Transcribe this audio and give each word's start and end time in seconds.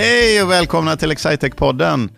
Hej 0.00 0.42
och 0.42 0.50
välkomna 0.50 0.96
till 0.96 1.12
Excitec-podden. 1.12 2.08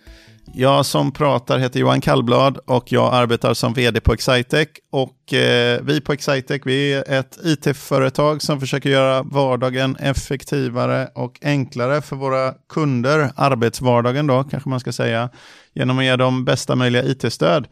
Jag 0.54 0.86
som 0.86 1.12
pratar 1.12 1.58
heter 1.58 1.80
Johan 1.80 2.00
Kallblad 2.00 2.58
och 2.58 2.92
jag 2.92 3.14
arbetar 3.14 3.54
som 3.54 3.72
vd 3.72 4.00
på 4.00 4.12
Excitec. 4.12 4.68
Och 4.90 5.34
eh, 5.34 5.80
vi 5.82 6.00
på 6.00 6.12
Excitec 6.12 6.62
vi 6.64 6.92
är 6.92 7.12
ett 7.20 7.38
it-företag 7.44 8.42
som 8.42 8.60
försöker 8.60 8.90
göra 8.90 9.22
vardagen 9.22 9.96
effektivare 9.96 11.08
och 11.14 11.38
enklare 11.42 12.02
för 12.02 12.16
våra 12.16 12.54
kunder, 12.68 13.32
arbetsvardagen 13.36 14.26
då 14.26 14.44
kanske 14.44 14.68
man 14.68 14.80
ska 14.80 14.92
säga, 14.92 15.30
genom 15.74 15.98
att 15.98 16.04
ge 16.04 16.16
dem 16.16 16.44
bästa 16.44 16.76
möjliga 16.76 17.04
it-stöd 17.04 17.66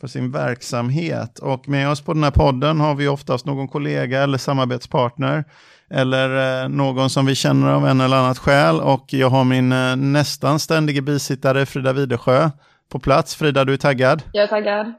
för 0.00 0.08
sin 0.08 0.32
verksamhet. 0.32 1.38
Och 1.38 1.68
med 1.68 1.90
oss 1.90 2.00
på 2.00 2.14
den 2.14 2.24
här 2.24 2.30
podden 2.30 2.80
har 2.80 2.94
vi 2.94 3.08
oftast 3.08 3.46
någon 3.46 3.68
kollega 3.68 4.22
eller 4.22 4.38
samarbetspartner 4.38 5.44
eller 5.90 6.62
eh, 6.62 6.68
någon 6.68 7.10
som 7.10 7.26
vi 7.26 7.34
känner 7.34 7.68
av 7.72 7.86
en 7.86 8.00
eller 8.00 8.16
annat 8.16 8.38
skäl. 8.38 8.80
Och 8.80 9.12
jag 9.12 9.30
har 9.30 9.44
min 9.44 9.72
eh, 9.72 9.96
nästan 9.96 10.58
ständige 10.58 11.02
bisittare 11.02 11.66
Frida 11.66 11.92
Widesjö 11.92 12.50
på 12.88 12.98
plats. 12.98 13.36
Frida, 13.36 13.64
du 13.64 13.72
är 13.72 13.76
taggad? 13.76 14.22
Jag 14.32 14.44
är 14.44 14.48
taggad. 14.48 14.94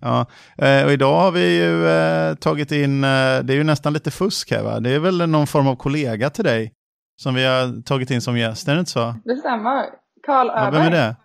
Ja, 0.00 0.26
eh, 0.58 0.84
och 0.84 0.92
idag 0.92 1.20
har 1.20 1.30
vi 1.30 1.56
ju 1.56 2.36
tagit 2.36 2.72
in, 2.72 3.00
det 3.00 3.08
är 3.08 3.52
ju 3.52 3.64
nästan 3.64 3.92
lite 3.92 4.10
fusk 4.10 4.50
här 4.50 4.62
va? 4.62 4.80
Det 4.80 4.90
är 4.90 4.98
väl 4.98 5.28
någon 5.28 5.46
form 5.46 5.66
av 5.66 5.76
kollega 5.76 6.30
till 6.30 6.44
dig 6.44 6.72
som 7.16 7.34
vi 7.34 7.44
har 7.44 7.82
tagit 7.82 8.10
in 8.10 8.20
som 8.20 8.38
gäst, 8.38 8.68
är 8.68 8.74
det 8.74 8.78
inte 8.80 8.90
så? 8.90 9.14
Det 9.24 9.36
stämmer. 9.36 9.84
Karl 10.26 10.50
Öberg. 10.50 10.64
Ja, 10.64 10.70
vem 10.70 10.82
är 10.82 10.90
det? 10.90 11.16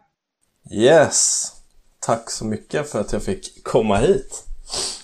Yes, 0.76 1.48
tack 2.00 2.32
så 2.32 2.46
mycket 2.46 2.92
för 2.92 3.00
att 3.00 3.14
jag 3.14 3.24
fick 3.24 3.64
komma 3.64 3.98
hit. 3.98 4.46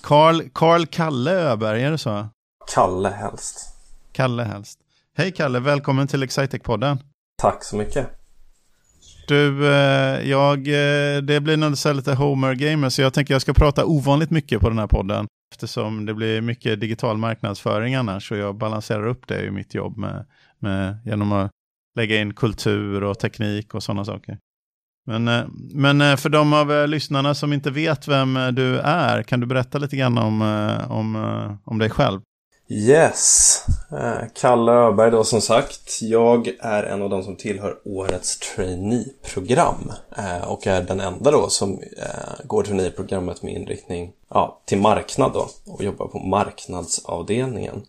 Karl, 0.01 0.41
Karl 0.53 0.85
Kalle 0.85 1.31
Öberg, 1.31 1.83
är 1.83 1.91
det 1.91 1.97
så? 1.97 2.27
Kalle 2.73 3.09
helst. 3.09 3.74
Kalle 4.15 4.43
helst. 4.43 4.79
Hej 5.17 5.31
Kalle, 5.31 5.59
välkommen 5.59 6.07
till 6.07 6.23
Excitec-podden. 6.23 6.97
Tack 7.41 7.63
så 7.63 7.75
mycket. 7.75 8.09
Du, 9.27 9.67
eh, 9.67 10.29
jag, 10.29 10.57
eh, 10.57 11.21
det 11.21 11.41
blir 11.41 11.57
nog 11.57 11.95
lite 11.95 12.13
Homer-gamer, 12.13 12.89
så 12.89 13.01
jag 13.01 13.13
tänker 13.13 13.33
jag 13.33 13.41
ska 13.41 13.53
prata 13.53 13.85
ovanligt 13.85 14.31
mycket 14.31 14.61
på 14.61 14.69
den 14.69 14.79
här 14.79 14.87
podden. 14.87 15.27
Eftersom 15.53 16.05
det 16.05 16.13
blir 16.13 16.41
mycket 16.41 16.79
digital 16.79 17.17
marknadsföring 17.17 17.95
annars, 17.95 18.27
så 18.27 18.35
jag 18.35 18.57
balanserar 18.57 19.07
upp 19.07 19.27
det 19.27 19.45
i 19.45 19.51
mitt 19.51 19.73
jobb 19.73 19.97
med, 19.97 20.25
med, 20.59 20.97
genom 21.05 21.31
att 21.31 21.51
lägga 21.95 22.21
in 22.21 22.33
kultur 22.33 23.03
och 23.03 23.19
teknik 23.19 23.73
och 23.73 23.83
sådana 23.83 24.05
saker. 24.05 24.37
Men, 25.05 25.27
eh, 25.27 25.45
men 25.73 26.17
för 26.17 26.29
de 26.29 26.53
av 26.53 26.87
lyssnarna 26.87 27.33
som 27.33 27.53
inte 27.53 27.71
vet 27.71 28.07
vem 28.07 28.39
du 28.51 28.79
är, 28.79 29.23
kan 29.23 29.39
du 29.39 29.45
berätta 29.45 29.77
lite 29.77 29.95
grann 29.95 30.17
om, 30.17 30.41
om, 30.89 31.15
om 31.65 31.79
dig 31.79 31.89
själv? 31.89 32.21
Yes, 32.67 33.61
eh, 33.91 34.27
Kalle 34.33 34.71
Öberg 34.71 35.11
då 35.11 35.23
som 35.23 35.41
sagt. 35.41 36.01
Jag 36.01 36.47
är 36.59 36.83
en 36.83 37.01
av 37.01 37.09
de 37.09 37.23
som 37.23 37.35
tillhör 37.35 37.77
årets 37.83 38.39
traineeprogram 38.39 39.91
eh, 40.17 40.51
och 40.51 40.67
är 40.67 40.81
den 40.81 40.99
enda 40.99 41.31
då 41.31 41.49
som 41.49 41.79
eh, 41.97 42.45
går 42.45 42.63
traineeprogrammet 42.63 43.41
med 43.41 43.53
inriktning 43.53 44.11
ja, 44.29 44.61
till 44.65 44.77
marknad 44.77 45.33
då 45.33 45.49
och 45.65 45.83
jobbar 45.83 46.07
på 46.07 46.19
marknadsavdelningen. 46.19 47.85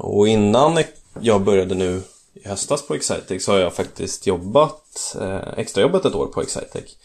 Och 0.00 0.28
innan 0.28 0.78
jag 1.20 1.42
började 1.42 1.74
nu 1.74 2.02
i 2.34 2.48
höstas 2.48 2.86
på 2.86 2.94
Excitec 2.94 3.44
så 3.44 3.52
har 3.52 3.58
jag 3.58 3.74
faktiskt 3.74 4.26
jobbat, 4.26 5.16
extrajobbat 5.56 6.04
ett 6.04 6.14
år 6.14 6.26
på 6.26 6.42
Excitec. 6.42 6.96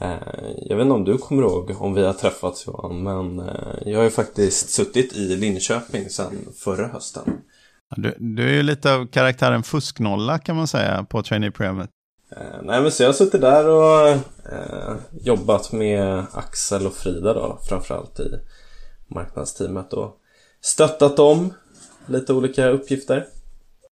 Eh, 0.00 0.18
jag 0.56 0.76
vet 0.76 0.82
inte 0.82 0.94
om 0.94 1.04
du 1.04 1.18
kommer 1.18 1.42
ihåg 1.42 1.76
om 1.78 1.94
vi 1.94 2.04
har 2.04 2.12
träffats 2.12 2.66
Johan, 2.66 3.02
men 3.02 3.48
eh, 3.48 3.74
jag 3.86 3.98
har 3.98 4.04
ju 4.04 4.10
faktiskt 4.10 4.70
suttit 4.70 5.16
i 5.16 5.36
Linköping 5.36 6.10
sedan 6.10 6.48
förra 6.56 6.86
hösten. 6.86 7.22
Du, 7.96 8.14
du 8.18 8.48
är 8.48 8.52
ju 8.52 8.62
lite 8.62 8.94
av 8.94 9.06
karaktären 9.06 9.62
fusknolla 9.62 10.38
kan 10.38 10.56
man 10.56 10.66
säga 10.66 11.04
på 11.04 11.22
traineeprogrammet. 11.22 11.90
Eh, 12.36 12.62
nej 12.62 12.82
men 12.82 12.92
så 12.92 13.02
jag 13.02 13.08
har 13.08 13.12
suttit 13.14 13.40
där 13.40 13.68
och 13.68 14.08
eh, 14.52 14.96
jobbat 15.20 15.72
med 15.72 16.26
Axel 16.32 16.86
och 16.86 16.94
Frida 16.94 17.34
då 17.34 17.58
framförallt 17.68 18.20
i 18.20 18.30
marknadsteamet 19.08 19.92
och 19.92 20.16
stöttat 20.60 21.16
dem 21.16 21.54
lite 22.06 22.32
olika 22.32 22.68
uppgifter. 22.68 23.26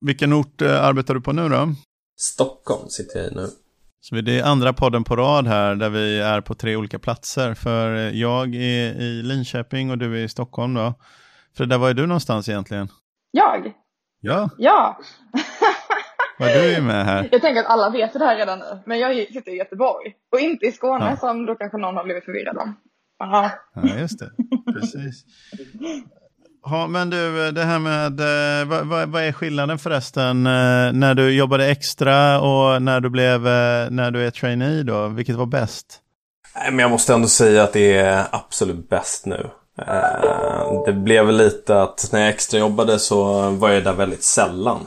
Vilken 0.01 0.33
ort 0.33 0.63
eh, 0.63 0.85
arbetar 0.85 1.15
du 1.15 1.21
på 1.21 1.33
nu 1.33 1.49
då? 1.49 1.75
Stockholm 2.17 2.89
sitter 2.89 3.19
jag 3.19 3.33
i 3.33 3.35
nu. 3.35 3.49
Så 4.09 4.15
det 4.15 4.39
är 4.39 4.45
andra 4.45 4.73
podden 4.73 5.05
på 5.05 5.17
rad 5.17 5.47
här 5.47 5.75
där 5.75 5.91
vi 5.91 6.21
är 6.21 6.41
på 6.41 6.55
tre 6.55 6.77
olika 6.77 6.99
platser. 6.99 7.55
För 7.55 7.95
jag 8.11 8.55
är 8.55 9.01
i 9.01 9.23
Linköping 9.23 9.91
och 9.91 9.99
du 9.99 10.21
är 10.21 10.25
i 10.25 10.29
Stockholm 10.29 10.75
då. 10.75 10.95
Frida, 11.57 11.79
var 11.79 11.91
är 11.91 11.95
du 11.95 12.07
någonstans 12.07 12.49
egentligen? 12.49 12.89
Jag? 13.31 13.73
Ja. 14.21 14.51
Ja. 14.59 14.99
Var 16.39 16.47
du 16.47 16.75
är 16.75 16.81
med 16.81 17.05
här? 17.05 17.29
Jag 17.33 17.41
tänker 17.41 17.61
att 17.61 17.67
alla 17.67 17.91
vet 17.91 18.13
det 18.13 18.25
här 18.25 18.37
redan 18.37 18.59
nu. 18.59 18.83
Men 18.87 18.99
jag 18.99 19.27
sitter 19.29 19.53
i 19.53 19.57
Göteborg 19.57 20.15
och 20.33 20.41
inte 20.41 20.67
i 20.67 20.73
Skåne 20.73 21.11
ja. 21.11 21.17
som 21.17 21.47
då 21.47 21.55
kanske 21.55 21.79
någon 21.79 21.97
har 21.97 22.05
blivit 22.05 22.25
förvirrad 22.25 22.57
om. 22.57 22.77
Aha. 23.25 23.51
Ja, 23.75 23.99
just 23.99 24.19
det. 24.19 24.31
Precis. 24.73 25.25
Ja, 26.71 26.87
men 26.87 27.11
du, 27.11 27.53
det 27.53 27.65
här 27.65 27.79
med, 27.79 28.21
eh, 28.21 28.69
vad, 28.69 28.87
vad, 28.87 29.09
vad, 29.09 29.23
är 29.23 29.33
skillnaden 29.33 29.79
förresten 29.79 30.47
eh, 30.47 30.93
när 30.93 31.15
du 31.15 31.31
jobbade 31.31 31.67
extra 31.67 32.41
och 32.41 32.83
när 32.83 33.01
du 33.01 33.11
blev, 33.11 33.47
eh, 33.47 33.91
när 33.91 34.11
du 34.11 34.27
är 34.27 34.31
trainee 34.31 34.83
då? 34.83 35.09
Vilket 35.09 35.37
var 35.37 35.47
bäst? 35.47 35.87
Men 36.71 36.79
jag 36.79 36.91
måste 36.91 37.15
ändå 37.15 37.29
säga 37.29 37.63
att 37.63 37.73
det 37.73 37.97
är 37.97 38.25
absolut 38.31 38.89
bäst 38.89 39.27
nu. 39.27 39.51
Det 40.87 40.93
blev 40.93 41.33
lite 41.33 41.83
att 41.83 42.09
när 42.13 42.21
jag 42.21 42.29
extra 42.29 42.59
jobbade 42.59 42.99
så 42.99 43.51
var 43.51 43.71
jag 43.71 43.85
där 43.85 43.93
väldigt 43.93 44.23
sällan. 44.23 44.87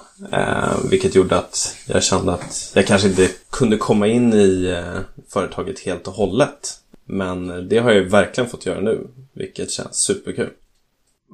Vilket 0.89 1.15
gjorde 1.15 1.37
att 1.37 1.75
jag 1.87 2.03
kände 2.03 2.33
att 2.33 2.71
jag 2.75 2.87
kanske 2.87 3.07
inte 3.07 3.27
kunde 3.49 3.77
komma 3.77 4.07
in 4.07 4.33
i 4.33 4.83
företaget 5.29 5.79
helt 5.79 6.07
och 6.07 6.13
hållet. 6.13 6.73
Men 7.05 7.69
det 7.69 7.77
har 7.77 7.91
jag 7.91 8.03
verkligen 8.03 8.49
fått 8.49 8.65
göra 8.65 8.79
nu, 8.79 9.07
vilket 9.33 9.71
känns 9.71 9.95
superkul 9.95 10.49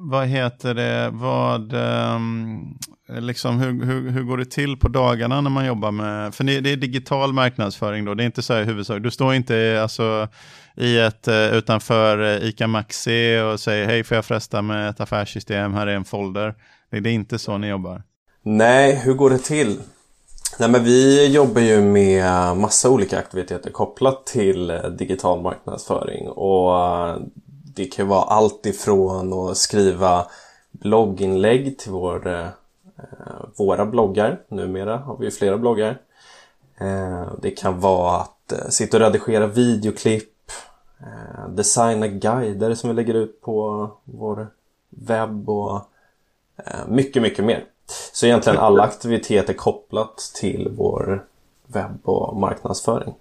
vad 0.00 0.26
heter 0.26 0.74
det, 0.74 1.10
vad, 1.12 1.72
um, 1.72 2.78
liksom 3.08 3.58
hur, 3.58 3.84
hur, 3.84 4.10
hur 4.10 4.22
går 4.22 4.36
det 4.38 4.50
till 4.50 4.76
på 4.76 4.88
dagarna 4.88 5.40
när 5.40 5.50
man 5.50 5.66
jobbar 5.66 5.90
med, 5.90 6.34
för 6.34 6.44
det 6.44 6.72
är 6.72 6.76
digital 6.76 7.32
marknadsföring 7.32 8.04
då, 8.04 8.14
det 8.14 8.22
är 8.22 8.26
inte 8.26 8.42
så 8.42 8.54
här 8.54 8.62
i 8.62 8.64
huvudsak, 8.64 9.02
du 9.02 9.10
står 9.10 9.34
inte 9.34 9.78
alltså 9.82 10.28
i 10.76 10.98
ett, 10.98 11.28
eh, 11.28 11.54
utanför 11.54 12.22
eh, 12.22 12.48
ICA 12.48 12.66
Maxi 12.66 13.38
och 13.38 13.60
säger 13.60 13.86
hej 13.86 14.04
får 14.04 14.14
jag 14.14 14.24
fresta 14.24 14.62
med 14.62 14.90
ett 14.90 15.00
affärssystem, 15.00 15.74
här 15.74 15.86
är 15.86 15.94
en 15.94 16.04
folder. 16.04 16.54
Det 16.90 16.96
är 16.96 17.06
inte 17.06 17.38
så 17.38 17.58
ni 17.58 17.68
jobbar. 17.68 18.02
Nej, 18.42 19.00
hur 19.04 19.14
går 19.14 19.30
det 19.30 19.38
till? 19.38 19.80
Nej 20.58 20.70
men 20.70 20.84
vi 20.84 21.26
jobbar 21.26 21.60
ju 21.60 21.80
med 21.80 22.56
massa 22.56 22.90
olika 22.90 23.18
aktiviteter 23.18 23.70
kopplat 23.70 24.26
till 24.26 24.70
eh, 24.70 24.82
digital 24.82 25.42
marknadsföring 25.42 26.28
och 26.28 26.72
det 27.78 27.84
kan 27.84 28.08
vara 28.08 28.22
allt 28.22 28.66
ifrån 28.66 29.32
att 29.32 29.56
skriva 29.56 30.26
blogginlägg 30.70 31.78
till 31.78 31.92
vår, 31.92 32.26
eh, 32.26 32.48
våra 33.56 33.86
bloggar. 33.86 34.40
Numera 34.48 34.96
har 34.96 35.16
vi 35.16 35.30
flera 35.30 35.58
bloggar. 35.58 35.98
Eh, 36.80 37.32
det 37.42 37.50
kan 37.50 37.80
vara 37.80 38.16
att 38.16 38.52
eh, 38.52 38.68
sitta 38.68 38.96
och 38.96 39.00
redigera 39.00 39.46
videoklipp, 39.46 40.50
eh, 41.00 41.48
designa 41.48 42.08
guider 42.08 42.74
som 42.74 42.90
vi 42.90 42.96
lägger 42.96 43.14
ut 43.14 43.40
på 43.40 43.90
vår 44.04 44.48
webb 44.90 45.50
och 45.50 45.80
eh, 46.56 46.86
mycket, 46.88 47.22
mycket 47.22 47.44
mer. 47.44 47.64
Så 48.12 48.26
egentligen 48.26 48.58
alla 48.58 48.82
aktiviteter 48.82 49.52
kopplat 49.52 50.32
till 50.34 50.68
vår 50.76 51.24
webb 51.66 52.00
och 52.04 52.36
marknadsföring. 52.36 53.14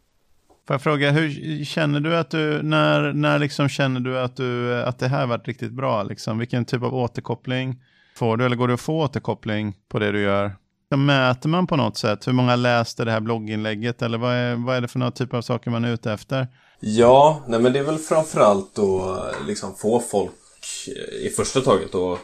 Får 0.67 0.73
jag 0.73 0.81
fråga, 0.81 1.11
hur 1.11 1.65
känner 1.65 2.00
du 2.00 2.18
att 2.18 2.30
du, 2.30 2.63
när, 2.63 3.13
när 3.13 3.39
liksom 3.39 3.69
känner 3.69 4.00
du 4.00 4.19
att, 4.19 4.36
du 4.36 4.75
att 4.81 5.00
det 5.00 5.07
här 5.07 5.25
varit 5.25 5.47
riktigt 5.47 5.71
bra? 5.71 6.03
Liksom? 6.03 6.38
Vilken 6.38 6.65
typ 6.65 6.83
av 6.83 6.95
återkoppling 6.95 7.83
får 8.15 8.38
du? 8.38 8.45
Eller 8.45 8.56
går 8.56 8.68
det 8.68 8.74
att 8.74 8.81
få 8.81 9.01
återkoppling 9.01 9.75
på 9.89 10.00
det 10.00 10.12
du 10.12 10.21
gör? 10.21 10.56
Mäter 10.95 11.50
man 11.50 11.68
på 11.68 11.75
något 11.75 11.97
sätt? 11.97 12.27
Hur 12.27 12.33
många 12.33 12.56
läste 12.56 13.06
det 13.06 13.12
här 13.12 13.19
blogginlägget? 13.19 14.01
Eller 14.01 14.18
vad 14.18 14.33
är, 14.33 14.56
vad 14.56 14.75
är 14.75 14.81
det 14.81 14.88
för 14.88 15.00
någon 15.00 15.12
typ 15.12 15.33
av 15.33 15.42
saker 15.42 15.71
man 15.71 15.86
är 15.86 15.94
ute 15.94 16.12
efter? 16.12 16.47
Ja, 16.80 17.44
nej 17.47 17.59
men 17.59 17.74
det 17.74 17.80
är 17.80 17.83
väl 17.83 17.97
framförallt 17.97 18.80
att 18.80 19.47
liksom 19.47 19.75
få 19.75 20.00
folk 20.00 20.31
i 21.25 21.30
första 21.30 21.62
taget 21.62 21.95
att 21.95 22.19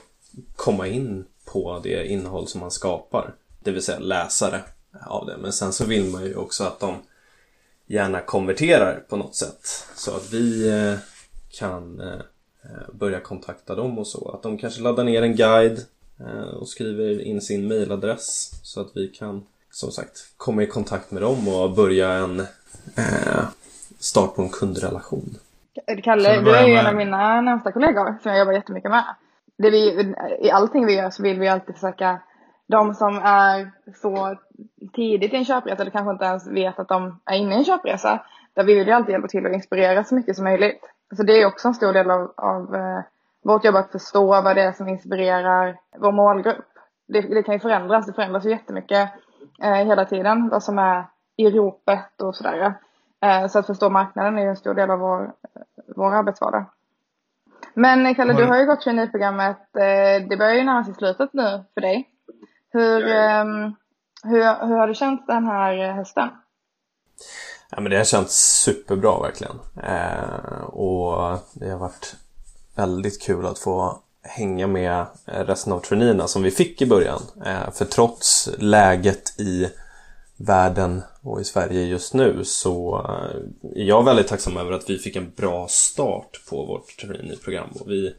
komma 0.55 0.87
in 0.87 1.25
på 1.51 1.79
det 1.83 2.07
innehåll 2.07 2.47
som 2.47 2.61
man 2.61 2.71
skapar. 2.71 3.33
Det 3.63 3.71
vill 3.71 3.83
säga 3.83 3.99
läsare 3.99 4.61
av 5.05 5.25
det. 5.25 5.37
Men 5.37 5.53
sen 5.53 5.73
så 5.73 5.85
vill 5.85 6.11
man 6.11 6.23
ju 6.23 6.35
också 6.35 6.63
att 6.63 6.79
de 6.79 6.95
gärna 7.85 8.19
konverterar 8.19 9.03
på 9.09 9.15
något 9.17 9.35
sätt. 9.35 9.65
Så 9.95 10.15
att 10.15 10.33
vi 10.33 10.69
eh, 10.69 10.99
kan 11.59 11.99
eh, 11.99 12.13
eh, 12.63 12.93
börja 12.93 13.19
kontakta 13.19 13.75
dem 13.75 13.99
och 13.99 14.07
så. 14.07 14.31
Att 14.31 14.43
de 14.43 14.57
kanske 14.57 14.81
laddar 14.81 15.03
ner 15.03 15.21
en 15.21 15.35
guide 15.35 15.79
och 16.59 16.67
skriver 16.67 17.21
in 17.21 17.41
sin 17.41 17.67
mailadress 17.67 18.51
så 18.63 18.81
att 18.81 18.91
vi 18.95 19.07
kan 19.07 19.43
som 19.71 19.91
sagt 19.91 20.33
komma 20.37 20.63
i 20.63 20.67
kontakt 20.67 21.11
med 21.11 21.21
dem 21.21 21.47
och 21.47 21.71
börja 21.71 22.11
en 22.11 22.45
start 23.99 24.35
på 24.35 24.41
en 24.41 24.49
kundrelation. 24.49 25.35
Kalle, 26.03 26.41
du 26.41 26.55
är 26.55 26.67
ju 26.67 26.73
en 26.73 26.85
av 26.85 26.95
mina 26.95 27.41
närmsta 27.41 27.71
kollegor 27.71 28.17
som 28.21 28.31
jag 28.31 28.39
jobbar 28.39 28.53
jättemycket 28.53 28.91
med. 28.91 29.03
Det 29.57 29.69
vi, 29.69 30.13
I 30.41 30.51
allting 30.51 30.85
vi 30.85 30.93
gör 30.93 31.09
så 31.09 31.23
vill 31.23 31.39
vi 31.39 31.47
alltid 31.47 31.75
försöka 31.75 32.21
de 32.67 32.93
som 32.93 33.17
är 33.17 33.71
så 34.01 34.35
tidigt 34.93 35.33
i 35.33 35.35
en 35.35 35.45
köpresa 35.45 35.81
eller 35.81 35.91
kanske 35.91 36.11
inte 36.11 36.25
ens 36.25 36.47
vet 36.47 36.79
att 36.79 36.87
de 36.87 37.19
är 37.25 37.35
inne 37.35 37.55
i 37.55 37.57
en 37.57 37.65
köpresa. 37.65 38.19
Där 38.53 38.63
vi 38.63 38.73
vill 38.73 38.87
ju 38.87 38.93
alltid 38.93 39.11
hjälpa 39.11 39.27
till 39.27 39.45
att 39.45 39.53
inspirera 39.53 40.03
så 40.03 40.15
mycket 40.15 40.35
som 40.35 40.43
möjligt. 40.43 40.81
Så 41.17 41.23
det 41.23 41.41
är 41.41 41.45
också 41.45 41.67
en 41.67 41.73
stor 41.73 41.93
del 41.93 42.11
av, 42.11 42.33
av 42.37 42.75
eh, 42.75 42.99
vårt 43.43 43.65
jobb 43.65 43.75
att 43.75 43.91
förstå 43.91 44.27
vad 44.27 44.55
det 44.55 44.61
är 44.61 44.71
som 44.71 44.87
inspirerar 44.87 45.77
vår 45.97 46.11
målgrupp. 46.11 46.65
Det, 47.07 47.21
det 47.21 47.43
kan 47.43 47.53
ju 47.53 47.59
förändras, 47.59 48.05
det 48.05 48.13
förändras 48.13 48.45
ju 48.45 48.49
jättemycket 48.49 49.09
eh, 49.63 49.73
hela 49.73 50.05
tiden 50.05 50.49
vad 50.49 50.63
som 50.63 50.79
är 50.79 51.05
i 51.37 51.49
ropet 51.49 52.21
och 52.21 52.35
sådär. 52.35 52.73
Eh, 53.21 53.47
så 53.47 53.59
att 53.59 53.67
förstå 53.67 53.89
marknaden 53.89 54.37
är 54.37 54.41
ju 54.41 54.49
en 54.49 54.55
stor 54.55 54.73
del 54.73 54.91
av 54.91 54.99
vår, 54.99 55.33
vår 55.95 56.13
arbetsvardag. 56.13 56.65
Men 57.73 58.15
Kalle, 58.15 58.33
du 58.33 58.45
har 58.45 58.57
ju 58.57 58.65
gått 58.65 58.81
traineeprogrammet. 58.81 59.75
Eh, 59.75 60.27
det 60.29 60.37
börjar 60.37 60.53
ju 60.53 60.63
närma 60.63 60.83
sig 60.83 60.93
slutet 60.93 61.33
nu 61.33 61.63
för 61.73 61.81
dig. 61.81 62.12
Hur, 62.73 63.07
ehm, 63.07 63.75
hur, 64.23 64.67
hur 64.67 64.75
har 64.77 64.87
du 64.87 64.93
känt 64.93 65.27
den 65.27 65.45
här 65.45 65.91
hösten? 65.91 66.29
Ja, 67.69 67.81
men 67.81 67.91
det 67.91 67.97
har 67.97 68.03
känts 68.03 68.61
superbra 68.63 69.19
verkligen. 69.21 69.59
Eh, 69.83 70.63
och 70.63 71.39
det 71.53 71.69
har 71.69 71.79
varit 71.79 72.15
väldigt 72.75 73.21
kul 73.21 73.45
att 73.45 73.59
få 73.59 73.99
hänga 74.21 74.67
med 74.67 75.05
resten 75.25 75.73
av 75.73 75.79
traineerna 75.79 76.27
som 76.27 76.43
vi 76.43 76.51
fick 76.51 76.81
i 76.81 76.85
början. 76.85 77.21
Eh, 77.45 77.71
för 77.71 77.85
trots 77.85 78.49
läget 78.57 79.39
i 79.39 79.69
världen 80.37 81.01
och 81.21 81.41
i 81.41 81.43
Sverige 81.43 81.83
just 81.83 82.13
nu 82.13 82.43
så 82.43 83.05
eh, 83.09 83.81
är 83.81 83.87
jag 83.87 84.05
väldigt 84.05 84.27
tacksam 84.27 84.57
över 84.57 84.71
att 84.71 84.89
vi 84.89 84.97
fick 84.97 85.15
en 85.15 85.31
bra 85.35 85.67
start 85.67 86.41
på 86.49 86.65
vårt 86.65 86.97
traineeprogram. 86.97 87.69
Och 87.79 87.89
vi 87.91 88.15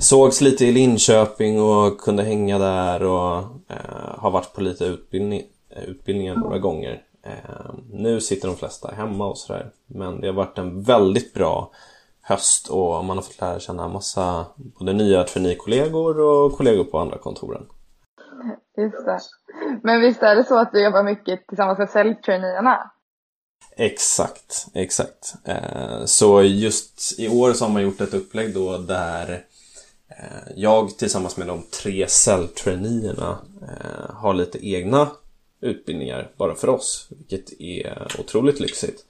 sågs 0.00 0.40
lite 0.40 0.64
i 0.66 0.72
Linköping 0.72 1.60
och 1.60 2.00
kunde 2.00 2.22
hänga 2.22 2.58
där 2.58 3.02
och 3.02 3.38
eh, 3.68 4.18
har 4.18 4.30
varit 4.30 4.52
på 4.52 4.60
lite 4.60 4.84
utbildning, 4.84 5.42
utbildningar 5.86 6.36
några 6.36 6.58
gånger. 6.58 7.02
Eh, 7.22 7.74
nu 7.92 8.20
sitter 8.20 8.48
de 8.48 8.56
flesta 8.56 8.90
hemma 8.96 9.26
och 9.26 9.38
sådär. 9.38 9.70
Men 9.86 10.20
det 10.20 10.26
har 10.26 10.34
varit 10.34 10.58
en 10.58 10.82
väldigt 10.82 11.34
bra 11.34 11.70
höst 12.22 12.68
och 12.68 13.04
man 13.04 13.16
har 13.16 13.22
fått 13.22 13.40
lära 13.40 13.60
känna 13.60 13.88
massa 13.88 14.46
både 14.56 14.92
nya 14.92 15.24
traineekollegor 15.24 16.20
och 16.20 16.52
kollegor 16.52 16.84
på 16.84 16.98
andra 16.98 17.18
kontoren. 17.18 17.66
Just 18.76 19.04
det. 19.06 19.20
Men 19.82 20.00
visst 20.00 20.22
är 20.22 20.36
det 20.36 20.44
så 20.44 20.58
att 20.58 20.72
du 20.72 20.84
jobbar 20.84 21.02
mycket 21.02 21.46
tillsammans 21.46 21.78
med 21.78 21.90
säljtraineerna? 21.90 22.90
Exakt, 23.76 24.66
exakt. 24.74 25.34
Eh, 25.44 26.04
så 26.04 26.42
just 26.42 27.20
i 27.20 27.28
år 27.28 27.52
så 27.52 27.64
har 27.64 27.72
man 27.72 27.82
gjort 27.82 28.00
ett 28.00 28.14
upplägg 28.14 28.54
då 28.54 28.78
där 28.78 29.44
Eh, 30.10 30.52
jag 30.56 30.98
tillsammans 30.98 31.36
med 31.36 31.46
de 31.46 31.62
tre 31.82 32.08
celltrainierna 32.08 33.38
eh, 33.62 34.14
har 34.14 34.34
lite 34.34 34.66
egna 34.68 35.10
utbildningar 35.60 36.30
bara 36.36 36.54
för 36.54 36.68
oss, 36.68 37.08
vilket 37.10 37.60
är 37.60 38.16
otroligt 38.18 38.60
lyxigt. 38.60 39.04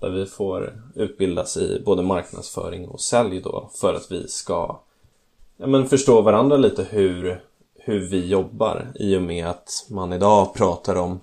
Där 0.00 0.10
vi 0.10 0.26
får 0.26 0.82
utbildas 0.94 1.56
i 1.56 1.82
både 1.84 2.02
marknadsföring 2.02 2.88
och 2.88 3.00
sälj 3.00 3.40
då 3.40 3.70
för 3.74 3.94
att 3.94 4.12
vi 4.12 4.28
ska 4.28 4.80
ja, 5.56 5.66
men 5.66 5.88
förstå 5.88 6.22
varandra 6.22 6.56
lite 6.56 6.86
hur 6.90 7.40
hur 7.82 8.00
vi 8.00 8.26
jobbar 8.26 8.92
i 8.94 9.16
och 9.16 9.22
med 9.22 9.46
att 9.46 9.86
man 9.90 10.12
idag 10.12 10.54
pratar 10.54 10.96
om 10.96 11.20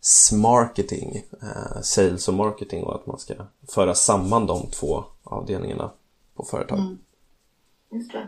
smarketing, 0.00 1.22
eh, 1.42 1.80
sales 1.82 2.28
och 2.28 2.34
marketing 2.34 2.84
och 2.84 2.94
att 2.94 3.06
man 3.06 3.18
ska 3.18 3.34
föra 3.68 3.94
samman 3.94 4.46
de 4.46 4.66
två 4.70 5.04
avdelningarna 5.22 5.90
på 6.34 6.44
företag. 6.44 6.78
Mm. 6.78 6.98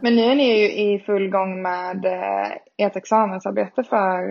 Men 0.00 0.16
nu 0.16 0.22
är 0.22 0.34
ni 0.34 0.58
ju 0.58 0.72
i 0.72 0.98
full 0.98 1.30
gång 1.30 1.62
med 1.62 2.04
eh, 2.04 2.86
ert 2.86 2.96
examensarbete 2.96 3.82
för 3.82 4.30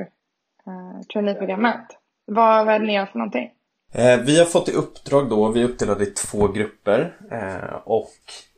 eh, 0.68 1.02
traineeprogrammet. 1.14 1.86
Vad, 2.26 2.66
vad 2.66 2.76
är 2.76 2.80
det 2.80 2.86
ni 2.86 2.94
gör 2.94 3.06
för 3.06 3.20
någonting? 3.20 3.50
Eh, 3.94 4.20
vi 4.20 4.40
har 4.40 4.46
fått 4.46 4.70
i 4.70 4.72
uppdrag 4.72 5.30
då, 5.30 5.52
vi 5.52 5.62
är 5.62 5.66
uppdelade 5.66 6.04
i 6.04 6.08
två 6.08 6.48
grupper 6.48 7.16
eh, 7.32 7.76
och 7.84 8.14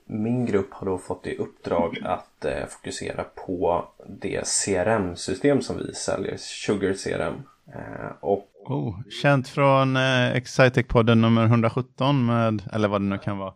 min 0.08 0.46
grupp 0.46 0.74
har 0.74 0.88
då 0.88 0.98
fått 0.98 1.28
i 1.28 1.36
uppdrag 1.36 1.98
att 2.04 2.46
eh, 2.46 2.66
fokusera 2.70 3.24
på 3.24 3.86
det 4.08 4.42
CRM-system 4.48 5.62
som 5.62 5.78
vi 5.78 5.94
säljer, 5.94 6.38
Sugar 6.38 6.94
CRM. 6.94 7.34
Eh, 7.76 8.12
och... 8.20 8.46
Oh, 8.66 8.96
känt 9.22 9.48
från 9.48 9.96
eh, 9.96 10.36
Excitec-podden 10.36 11.16
nummer 11.16 11.46
117 11.46 12.26
med, 12.26 12.64
eller 12.74 12.88
vad 12.88 13.02
det 13.02 13.06
nu 13.06 13.18
kan 13.18 13.38
vara, 13.38 13.54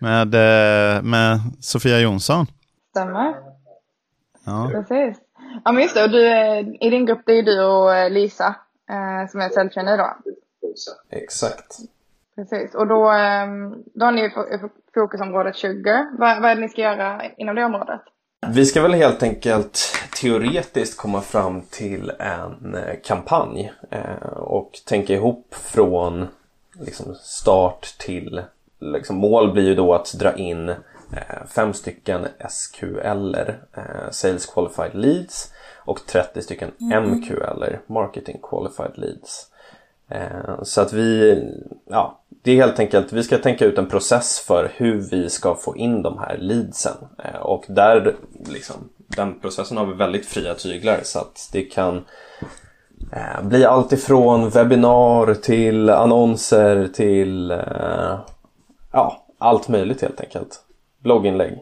med, 0.00 0.34
eh, 0.34 1.02
med 1.02 1.40
Sofia 1.60 2.00
Jonsson. 2.00 2.46
Stämmer. 2.96 3.34
Ja. 4.46 4.70
Precis. 4.72 5.20
Ja 5.64 5.72
men 5.72 5.82
just 5.82 5.94
det, 5.94 6.04
och 6.04 6.10
du, 6.10 6.26
i 6.80 6.90
din 6.90 7.06
grupp 7.06 7.22
det 7.26 7.32
är 7.32 7.42
du 7.42 7.64
och 7.64 7.94
eh, 7.94 8.10
Lisa 8.10 8.56
eh, 8.90 9.30
som 9.30 9.40
är 9.40 9.48
säljtränare 9.48 9.96
då. 9.96 10.30
Exakt. 11.10 11.76
Precis, 12.36 12.74
och 12.74 12.86
då, 12.86 13.08
ehm, 13.08 13.74
då 13.94 14.04
har 14.04 14.12
ni 14.12 14.30
fokusområdet 14.94 15.56
20. 15.56 16.06
Vad, 16.18 16.42
vad 16.42 16.50
är 16.50 16.54
det 16.54 16.60
ni 16.60 16.68
ska 16.68 16.80
göra 16.80 17.22
inom 17.36 17.56
det 17.56 17.64
området? 17.64 18.00
Vi 18.54 18.64
ska 18.64 18.82
väl 18.82 18.94
helt 18.94 19.22
enkelt 19.22 19.78
teoretiskt 20.20 20.98
komma 20.98 21.20
fram 21.20 21.60
till 21.70 22.12
en 22.18 22.74
eh, 22.74 22.94
kampanj 23.04 23.72
eh, 23.90 24.28
och 24.36 24.70
tänka 24.86 25.14
ihop 25.14 25.54
från 25.54 26.26
liksom 26.80 27.14
start 27.14 27.98
till 27.98 28.42
liksom 28.80 29.16
mål 29.16 29.52
blir 29.52 29.64
ju 29.64 29.74
då 29.74 29.94
att 29.94 30.12
dra 30.12 30.34
in 30.34 30.68
eh, 30.68 30.76
fem 31.54 31.72
stycken 31.72 32.26
SQL, 32.48 33.36
Sales 34.10 34.46
Qualified 34.46 34.94
Leads 34.94 35.52
och 35.84 36.06
30 36.06 36.42
stycken 36.42 36.70
mm. 36.80 37.10
MQL, 37.10 37.76
Marketing 37.86 38.40
Qualified 38.42 38.92
Leads. 38.94 39.46
Så 40.62 40.80
att 40.80 40.92
vi, 40.92 41.42
ja, 41.88 42.20
det 42.46 42.52
är 42.52 42.56
helt 42.56 42.78
enkelt, 42.78 43.12
vi 43.12 43.22
ska 43.22 43.38
tänka 43.38 43.64
ut 43.64 43.78
en 43.78 43.88
process 43.88 44.38
för 44.46 44.72
hur 44.74 45.00
vi 45.10 45.30
ska 45.30 45.54
få 45.54 45.76
in 45.76 46.02
de 46.02 46.18
här 46.18 46.36
leadsen. 46.38 46.96
Eh, 47.24 47.40
och 47.40 47.64
där, 47.68 48.14
liksom, 48.48 48.88
den 48.96 49.40
processen 49.40 49.76
har 49.76 49.86
vi 49.86 49.92
väldigt 49.92 50.26
fria 50.26 50.54
tyglar 50.54 51.00
så 51.02 51.18
att 51.18 51.48
det 51.52 51.62
kan 51.62 52.04
eh, 53.12 53.42
bli 53.42 53.64
allt 53.64 53.92
ifrån 53.92 54.50
webbinar 54.50 55.34
till 55.34 55.90
annonser 55.90 56.88
till 56.88 57.50
eh, 57.50 58.18
ja, 58.92 59.26
allt 59.38 59.68
möjligt 59.68 60.02
helt 60.02 60.20
enkelt. 60.20 60.60
Blogginlägg. 61.06 61.52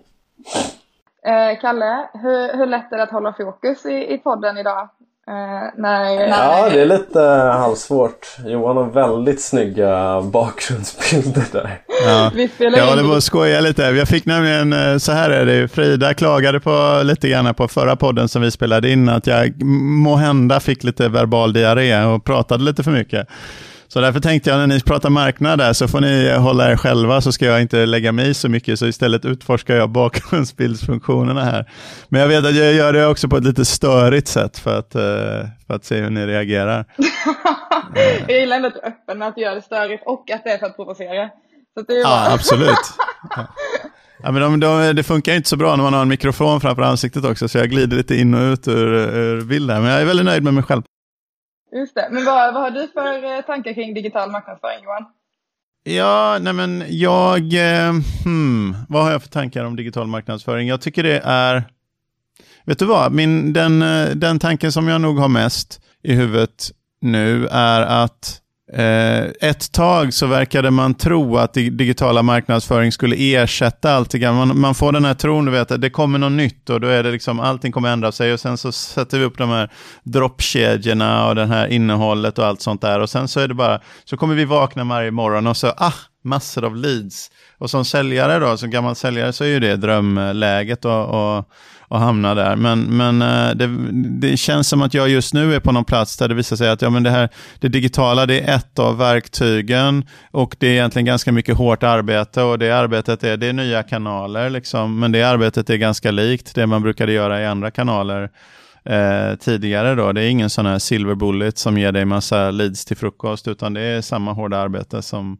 Eh, 1.27 1.61
Kalle, 1.61 2.09
hur, 2.13 2.59
hur 2.59 2.67
lätt 2.67 2.93
är 2.93 2.97
det 2.97 3.03
att 3.03 3.11
hålla 3.11 3.33
fokus 3.33 3.87
i, 3.87 4.15
i 4.15 4.19
podden 4.19 4.59
idag? 4.59 4.89
Uh, 5.31 5.71
nej, 5.77 6.29
ja, 6.31 6.69
det 6.73 6.81
är 6.81 6.87
lite 6.87 7.19
uh, 7.19 7.51
halvsvårt. 7.51 8.37
Johan 8.47 8.77
har 8.77 8.85
väldigt 8.85 9.43
snygga 9.43 10.23
bakgrundsbilder 10.23 11.45
där. 11.53 11.81
Ja, 12.07 12.31
jag 12.59 12.87
håller 12.87 13.09
på 13.09 13.15
att 13.15 13.25
skoja 13.25 13.61
lite. 13.61 13.83
Jag 13.83 14.09
fick 14.09 14.27
nämligen, 14.27 14.73
uh, 14.73 14.99
så 14.99 15.13
här 15.13 15.31
är 15.31 15.47
det 15.47 15.69
Frida 15.69 16.15
klagade 16.15 16.61
på 16.61 17.01
lite 17.05 17.29
grann 17.29 17.55
på 17.55 17.69
förra 17.69 17.97
podden 17.97 18.29
som 18.29 18.43
vi 18.43 18.51
spelade 18.51 18.91
in, 18.91 19.09
att 19.09 19.27
jag 19.27 19.63
må 19.65 20.17
hända 20.17 20.61
fick 20.61 20.85
lite 20.85 21.09
verbal 21.09 21.53
diarré 21.53 22.05
och 22.05 22.25
pratade 22.25 22.65
lite 22.65 22.83
för 22.83 22.91
mycket. 22.91 23.29
Så 23.95 24.01
därför 24.01 24.21
tänkte 24.21 24.51
jag 24.51 24.59
när 24.59 24.67
ni 24.67 24.81
pratar 24.81 25.11
marknad 25.11 25.59
där 25.59 25.73
så 25.73 25.89
får 25.89 26.01
ni 26.01 26.35
hålla 26.35 26.71
er 26.71 26.77
själva 26.77 27.21
så 27.21 27.33
ska 27.33 27.47
jag 27.47 27.63
inte 27.63 27.87
lägga 27.87 28.13
mig 28.13 28.29
i 28.29 28.35
så 28.35 28.49
mycket 28.49 28.79
så 28.79 28.87
istället 28.87 29.25
utforskar 29.25 29.77
jag 29.77 29.91
bakgrundsbildsfunktionerna 29.91 31.45
här. 31.45 31.71
Men 32.09 32.21
jag 32.21 32.29
vet 32.29 32.45
att 32.45 32.55
jag 32.55 32.73
gör 32.73 32.93
det 32.93 33.07
också 33.07 33.29
på 33.29 33.37
ett 33.37 33.45
lite 33.45 33.65
störigt 33.65 34.29
sätt 34.29 34.59
för 34.59 34.79
att, 34.79 34.95
eh, 34.95 35.01
för 35.67 35.75
att 35.75 35.85
se 35.85 36.01
hur 36.01 36.11
ni 36.11 36.27
reagerar. 36.27 36.85
jag 38.29 38.41
gillar 38.41 38.57
ändå 38.57 38.69
att 38.69 38.75
du 38.75 38.81
är 38.81 38.87
öppen 38.87 39.19
med 39.19 39.29
att 39.29 39.39
göra 39.39 39.55
det 39.55 39.63
störigt 39.63 40.03
och 40.07 40.31
att 40.31 40.45
det 40.45 40.51
är 40.51 40.59
för 40.59 40.67
att 40.67 40.77
provocera. 40.77 41.31
Så 41.75 41.83
det 41.83 41.93
är 41.93 42.01
ja, 42.01 42.33
absolut. 42.33 42.95
Ja. 43.37 43.47
Ja, 44.23 44.31
men 44.31 44.43
de, 44.43 44.61
de, 44.61 44.93
det 44.93 45.03
funkar 45.03 45.35
inte 45.35 45.49
så 45.49 45.57
bra 45.57 45.77
när 45.77 45.85
man 45.85 45.95
har 45.95 46.03
en 46.03 46.09
mikrofon 46.09 46.61
framför 46.61 46.83
ansiktet 46.83 47.25
också, 47.25 47.49
så 47.49 47.59
jag 47.59 47.71
glider 47.71 47.97
lite 47.97 48.17
in 48.17 48.35
och 48.35 48.53
ut 48.53 48.69
ur, 48.69 48.93
ur 48.93 49.41
bilden. 49.45 49.83
Men 49.83 49.91
jag 49.91 50.01
är 50.01 50.05
väldigt 50.05 50.27
nöjd 50.27 50.43
med 50.43 50.55
mig 50.55 50.63
själv. 50.63 50.83
Just 51.75 51.95
det. 51.95 52.09
Men 52.11 52.25
vad, 52.25 52.55
vad 52.55 52.63
har 52.63 52.71
du 52.71 52.89
för 52.89 53.37
eh, 53.37 53.41
tankar 53.41 53.73
kring 53.73 53.95
digital 53.95 54.31
marknadsföring, 54.31 54.85
Johan? 54.85 55.05
Ja, 55.85 56.39
nej 56.41 56.53
men 56.53 56.85
jag, 56.89 57.55
eh, 57.55 57.93
hmm, 58.25 58.77
vad 58.89 59.05
har 59.05 59.11
jag 59.11 59.23
för 59.23 59.29
tankar 59.29 59.65
om 59.65 59.77
digital 59.77 60.07
marknadsföring? 60.07 60.69
Jag 60.69 60.81
tycker 60.81 61.03
det 61.03 61.21
är, 61.25 61.65
vet 62.65 62.79
du 62.79 62.85
vad, 62.85 63.13
Min, 63.13 63.53
den, 63.53 63.83
eh, 63.83 64.09
den 64.09 64.39
tanken 64.39 64.73
som 64.73 64.89
jag 64.89 65.01
nog 65.01 65.19
har 65.19 65.29
mest 65.29 65.81
i 66.03 66.15
huvudet 66.15 66.71
nu 67.01 67.47
är 67.51 67.81
att 67.81 68.41
Eh, 68.77 69.25
ett 69.41 69.73
tag 69.73 70.15
så 70.15 70.27
verkade 70.27 70.71
man 70.71 70.95
tro 70.95 71.37
att 71.37 71.55
digitala 71.55 72.23
marknadsföring 72.23 72.93
skulle 72.93 73.17
ersätta 73.17 73.95
allt 73.95 74.11
det 74.11 74.33
man, 74.33 74.61
man 74.61 74.75
får 74.75 74.93
den 74.93 75.05
här 75.05 75.15
tron, 75.15 75.45
du 75.45 75.51
vet, 75.51 75.71
att 75.71 75.81
det 75.81 75.91
kommer 75.91 76.19
något 76.19 76.33
nytt 76.33 76.71
och 76.71 76.81
då 76.81 76.89
är 76.89 77.03
det 77.03 77.11
liksom 77.11 77.41
allting 77.41 77.73
kommer 77.73 77.89
ändra 77.89 78.13
sig 78.13 78.33
och 78.33 78.41
sen 78.41 78.59
så 78.59 78.73
sätter 78.73 79.19
vi 79.19 79.25
upp 79.25 79.39
de 79.39 79.49
här 79.49 79.71
droppkedjorna 80.03 81.29
och 81.29 81.35
det 81.35 81.47
här 81.47 81.67
innehållet 81.67 82.39
och 82.39 82.47
allt 82.47 82.61
sånt 82.61 82.81
där 82.81 83.01
och 83.01 83.11
sen 83.11 83.29
så 83.29 83.41
är 83.41 83.49
det 83.49 83.55
bara, 83.55 83.81
så 84.05 84.17
kommer 84.17 84.35
vi 84.35 84.45
vakna 84.45 84.85
varje 84.85 85.11
morgon 85.11 85.47
och 85.47 85.57
så, 85.57 85.69
ah, 85.77 85.93
massor 86.25 86.65
av 86.65 86.77
leads. 86.77 87.31
Och 87.59 87.71
som 87.71 87.85
säljare 87.85 88.39
då, 88.39 88.57
som 88.57 88.71
gammal 88.71 88.97
säljare 88.97 89.33
så 89.33 89.45
är 89.45 89.49
ju 89.49 89.61
det 89.61 89.77
drömläget 89.77 90.85
att 90.85 91.47
hamna 92.01 92.35
där. 92.35 92.57
Men, 92.57 92.81
men 92.81 93.23
eh, 93.23 93.55
det, 93.55 93.67
det, 94.29 94.37
känns 94.37 94.69
som 94.69 94.83
att 94.83 94.95
jag 94.95 95.09
just 95.09 95.35
nu 95.35 95.55
är 95.55 95.61
på 95.61 95.73
någon 95.73 95.85
plats 95.85 96.17
där 96.17 96.29
det 96.29 96.35
visar 96.35 96.57
sig 96.57 96.71
att 96.71 96.83
ja, 96.83 96.91
men 96.91 97.03
det, 97.03 97.11
här, 97.11 97.29
det 97.59 97.69
digitala 97.69 98.27
det 98.27 98.41
är 98.41 98.57
ett 98.57 98.79
av 98.79 98.99
verktygen 98.99 100.05
och 100.31 100.57
det 100.59 100.67
är 100.67 100.73
egentligen 100.73 101.07
ganska 101.07 101.33
mycket 101.33 101.57
hårt 101.57 101.83
arbete 101.83 102.43
och 102.43 102.59
det 102.59 102.71
arbetet 102.71 103.25
är, 103.25 103.37
det 103.37 103.47
är 103.47 103.53
nya 103.53 103.83
kanaler 103.83 104.51
liksom, 104.51 105.01
men 105.01 105.13
det 105.13 105.23
arbetet 105.23 105.71
är 105.71 105.77
ganska 105.77 106.11
likt 106.11 106.55
det 106.55 106.67
man 106.67 106.83
brukade 106.83 107.13
göra 107.13 107.43
i 107.43 107.47
andra 107.47 107.71
kanaler 107.71 108.31
eh, 108.85 109.35
tidigare. 109.41 109.95
Då. 109.95 110.13
Det 110.13 110.23
är 110.23 110.29
ingen 110.29 110.51
sån 110.51 110.67
här 110.67 110.79
silver 110.79 111.15
bullet 111.15 111.59
som 111.59 111.79
ger 111.79 111.93
dig 111.93 112.05
massa 112.05 112.51
leads 112.51 112.85
till 112.85 112.97
frukost, 112.97 113.49
utan 113.49 113.75
det 113.75 113.81
är 113.81 114.01
samma 114.01 114.33
hårda 114.33 114.59
arbete 114.59 115.03
som, 115.03 115.39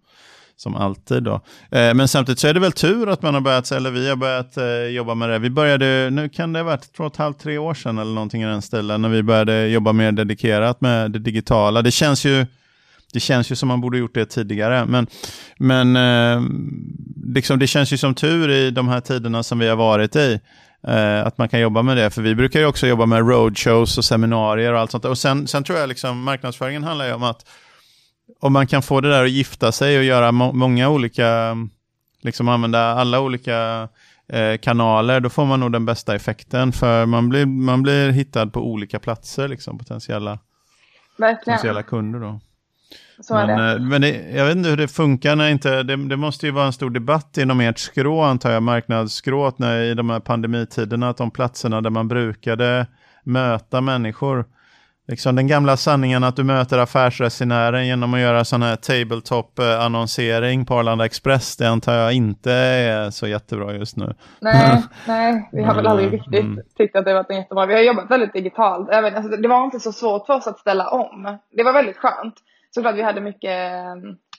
som 0.57 0.77
alltid. 0.77 1.23
Då. 1.23 1.35
Eh, 1.71 1.95
men 1.95 2.09
samtidigt 2.09 2.39
så 2.39 2.49
är 2.49 2.55
det 2.55 2.61
väl 2.61 2.73
tur 2.73 3.09
att 3.09 3.23
man 3.23 3.35
har 3.35 3.41
börjat, 3.41 3.71
eller 3.71 3.91
vi 3.91 4.09
har 4.09 4.17
börjat 4.17 4.57
eh, 4.57 4.67
jobba 4.67 5.15
med 5.15 5.31
det. 5.31 5.39
Vi 5.39 5.51
började, 5.51 6.11
nu 6.11 6.29
kan 6.29 6.53
det 6.53 6.59
ha 6.59 6.65
varit 6.65 6.93
två 6.97 7.05
och 7.05 7.13
ett 7.13 7.17
halvt, 7.17 7.39
tre 7.39 7.59
år 7.59 7.75
sedan 7.75 7.99
eller 7.99 8.13
någonting 8.13 8.43
i 8.43 8.47
den 8.47 8.63
stilen, 8.63 9.03
när 9.03 9.09
vi 9.09 9.23
började 9.23 9.69
jobba 9.69 9.93
mer 9.93 10.13
dedikerat 10.13 10.81
med 10.81 11.11
det 11.11 11.19
digitala. 11.19 11.83
Det 11.83 11.91
känns 11.91 12.25
ju 12.25 12.47
det 13.13 13.21
känns 13.21 13.53
ju 13.53 13.57
som 13.57 13.69
man 13.69 13.81
borde 13.81 13.99
gjort 13.99 14.15
det 14.15 14.27
tidigare. 14.27 14.87
Men, 14.87 15.07
men 15.57 15.97
eh, 15.97 16.43
liksom 17.35 17.59
det 17.59 17.67
känns 17.67 17.93
ju 17.93 17.97
som 17.97 18.15
tur 18.15 18.51
i 18.51 18.71
de 18.71 18.89
här 18.89 19.01
tiderna 19.01 19.43
som 19.43 19.59
vi 19.59 19.69
har 19.69 19.77
varit 19.77 20.17
i. 20.17 20.41
Eh, 20.89 21.27
att 21.27 21.39
man 21.39 21.49
kan 21.49 21.61
jobba 21.61 21.83
med 21.83 21.97
det. 21.97 22.11
För 22.11 22.23
vi 22.23 22.35
brukar 22.35 22.61
ju 22.61 22.67
också 22.67 22.87
jobba 22.87 23.07
med 23.07 23.29
roadshows 23.29 23.99
och 23.99 24.05
seminarier 24.05 24.73
och 24.73 24.81
allt 24.81 24.91
sånt. 24.91 25.05
Och 25.05 25.19
sen, 25.19 25.47
sen 25.47 25.65
tror 25.65 25.79
jag 25.79 25.89
liksom 25.89 26.23
marknadsföringen 26.23 26.85
handlar 26.85 27.07
ju 27.07 27.13
om 27.13 27.23
att 27.23 27.47
om 28.41 28.53
man 28.53 28.67
kan 28.67 28.83
få 28.83 29.01
det 29.01 29.09
där 29.09 29.25
att 29.25 29.31
gifta 29.31 29.73
sig 29.73 29.99
och 29.99 30.05
göra 30.05 30.33
må 30.33 30.53
många 30.53 30.89
olika, 30.89 31.57
liksom 32.23 32.49
använda 32.49 32.81
alla 32.81 33.21
olika 33.21 33.89
eh, 34.29 34.57
kanaler, 34.57 35.21
då 35.21 35.29
får 35.29 35.45
man 35.45 35.61
nog 35.61 35.73
den 35.73 35.87
bästa 35.87 36.15
effekten. 36.15 36.73
För 36.73 37.07
man 37.07 37.29
blir, 37.29 37.47
man 37.47 37.83
blir 37.83 38.11
hittad 38.11 38.47
på 38.47 38.61
olika 38.61 38.99
platser, 38.99 39.49
liksom, 39.49 39.79
potentiella, 39.79 40.39
potentiella 41.19 41.83
kunder. 41.83 42.21
Då. 42.21 42.41
Så 43.21 43.35
men, 43.35 43.49
det. 43.49 43.73
Eh, 43.73 43.81
men 43.81 44.01
det, 44.01 44.31
jag 44.35 44.47
vet 44.47 44.57
inte 44.57 44.69
hur 44.69 44.77
det 44.77 44.89
funkar 44.89 45.37
när 45.37 45.49
inte, 45.49 45.83
det, 45.83 45.97
det, 45.97 46.17
måste 46.17 46.47
ju 46.47 46.53
vara 46.53 46.67
en 46.67 46.73
stor 46.73 46.91
debatt 46.91 47.39
inom 47.39 47.61
ert 47.61 47.79
skrå 47.79 48.23
antar 48.23 48.51
jag, 48.51 48.63
marknadsskrået 48.63 49.59
när, 49.59 49.81
i 49.83 49.95
de 49.95 50.11
här 50.11 50.21
pandemitiderna, 50.21 51.09
att 51.09 51.17
de 51.17 51.31
platserna 51.31 51.81
där 51.81 51.91
man 51.91 52.09
brukade 52.09 52.87
möta 53.25 53.81
människor, 53.81 54.45
liksom 55.07 55.37
den 55.37 55.47
gamla 55.47 55.77
sanningen 55.77 56.25
att 56.25 56.37
du 56.37 56.45
möter 56.45 56.79
affärsresenären 56.79 57.87
genom 57.87 58.15
att 58.15 58.21
göra 58.21 58.45
sån 58.45 58.63
här 58.63 58.77
tabletop-annonsering 58.77 60.67
på 60.67 60.75
Arlanda 60.75 61.05
Express, 61.05 61.57
det 61.57 61.69
antar 61.69 61.95
jag 61.95 62.13
inte 62.13 62.53
är 62.53 63.11
så 63.11 63.27
jättebra 63.27 63.73
just 63.73 63.97
nu. 63.97 64.15
Nej, 64.41 64.83
nej 65.07 65.49
vi 65.53 65.63
har 65.63 65.75
väl 65.75 65.87
aldrig 65.87 66.09
mm, 66.09 66.19
riktigt 66.19 66.45
mm. 66.45 66.65
tyckt 66.77 66.97
att 66.97 67.05
det 67.05 67.15
varit 67.15 67.31
jättebra. 67.31 67.67
Vi 67.67 67.75
har 67.75 67.81
jobbat 67.81 68.11
väldigt 68.11 68.33
digitalt. 68.33 68.91
Även, 68.91 69.17
alltså, 69.17 69.37
det 69.37 69.49
var 69.49 69.65
inte 69.65 69.81
så 69.81 69.93
svårt 69.93 70.27
för 70.27 70.35
oss 70.35 70.47
att 70.47 70.59
ställa 70.59 70.89
om. 70.89 71.39
Det 71.57 71.63
var 71.63 71.73
väldigt 71.73 71.97
skönt 71.97 72.35
såklart 72.75 72.95
vi 72.95 73.03
hade 73.03 73.21
mycket, 73.21 73.81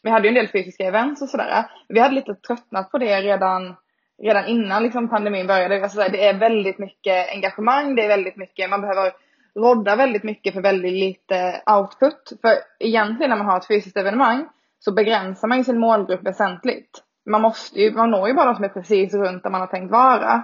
vi 0.04 0.10
hade 0.10 0.28
ju 0.28 0.30
en 0.30 0.36
del 0.36 0.48
fysiska 0.48 0.84
events 0.84 1.22
och 1.22 1.30
sådär. 1.30 1.66
Vi 1.88 2.00
hade 2.00 2.16
lite 2.16 2.36
tröttnat 2.36 2.92
på 2.92 2.98
det 2.98 3.22
redan, 3.22 3.76
redan 4.24 4.46
innan 4.46 4.84
liksom 4.84 5.10
pandemin 5.10 5.48
började. 5.48 5.84
Alltså 5.84 6.00
det 6.00 6.26
är 6.26 6.34
väldigt 6.34 6.78
mycket 6.78 7.30
engagemang, 7.34 7.96
det 7.96 8.04
är 8.04 8.08
väldigt 8.08 8.38
mycket, 8.38 8.70
man 8.70 8.82
behöver 8.82 9.12
rodda 9.60 9.96
väldigt 9.96 10.24
mycket 10.24 10.54
för 10.54 10.62
väldigt 10.62 10.94
lite 10.94 11.62
output. 11.66 12.42
För 12.42 12.56
egentligen 12.80 13.30
när 13.30 13.38
man 13.38 13.46
har 13.46 13.58
ett 13.58 13.68
fysiskt 13.68 13.98
evenemang 13.98 14.48
så 14.80 14.92
begränsar 14.92 15.48
man 15.48 15.64
sin 15.64 15.80
målgrupp 15.80 16.24
väsentligt. 16.24 17.02
Man, 17.30 17.42
måste 17.42 17.82
ju, 17.82 17.92
man 17.92 18.12
når 18.12 18.28
ju 18.28 18.34
bara 18.34 18.46
de 18.46 18.56
som 18.56 18.64
är 18.64 18.70
precis 18.70 19.14
runt 19.14 19.44
där 19.44 19.50
man 19.50 19.62
har 19.62 19.68
tänkt 19.68 19.92
vara. 19.92 20.44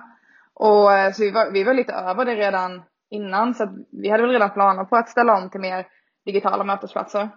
Och 0.53 0.93
eh, 0.93 1.11
så 1.11 1.23
vi 1.23 1.31
var, 1.31 1.51
vi 1.51 1.63
var 1.63 1.73
lite 1.73 1.93
över 1.93 2.25
det 2.25 2.35
redan 2.35 2.81
innan 3.09 3.53
så 3.53 3.67
vi 4.01 4.09
hade 4.09 4.23
väl 4.23 4.31
redan 4.31 4.49
planer 4.49 4.83
på 4.83 4.95
att 4.95 5.09
ställa 5.09 5.37
om 5.37 5.49
till 5.49 5.61
mer 5.61 5.85
digitala 6.25 6.63
mötesplatser. 6.63 7.29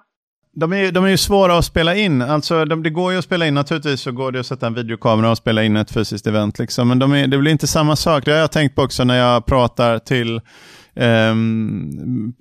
De 0.57 0.73
är, 0.73 0.93
de 0.93 1.05
är 1.05 1.09
ju 1.09 1.17
svåra 1.17 1.59
att 1.59 1.65
spela 1.65 1.95
in. 1.95 2.23
Alltså, 2.23 2.65
de, 2.65 2.83
det 2.83 2.91
går 2.91 3.13
ju 3.13 3.19
att 3.19 3.25
spela 3.25 3.47
in, 3.47 3.55
naturligtvis 3.55 4.01
så 4.01 4.13
går 4.13 4.33
det 4.33 4.41
att 4.41 4.47
sätta 4.47 4.67
en 4.67 4.75
videokamera 4.75 5.31
och 5.31 5.37
spela 5.37 5.63
in 5.63 5.77
ett 5.77 5.91
fysiskt 5.91 6.27
event. 6.27 6.59
Liksom. 6.59 6.89
Men 6.89 6.99
de 6.99 7.13
är, 7.13 7.27
det 7.27 7.39
blir 7.39 7.53
inte 7.53 7.67
samma 7.67 7.97
sak. 7.97 8.25
Det 8.25 8.31
har 8.31 8.39
jag 8.39 8.53
tänkt 8.53 8.75
på 8.75 8.83
också 8.83 9.05
när 9.05 9.19
jag 9.19 9.47
pratar 9.47 9.99
till 9.99 10.41
eh, 10.97 11.35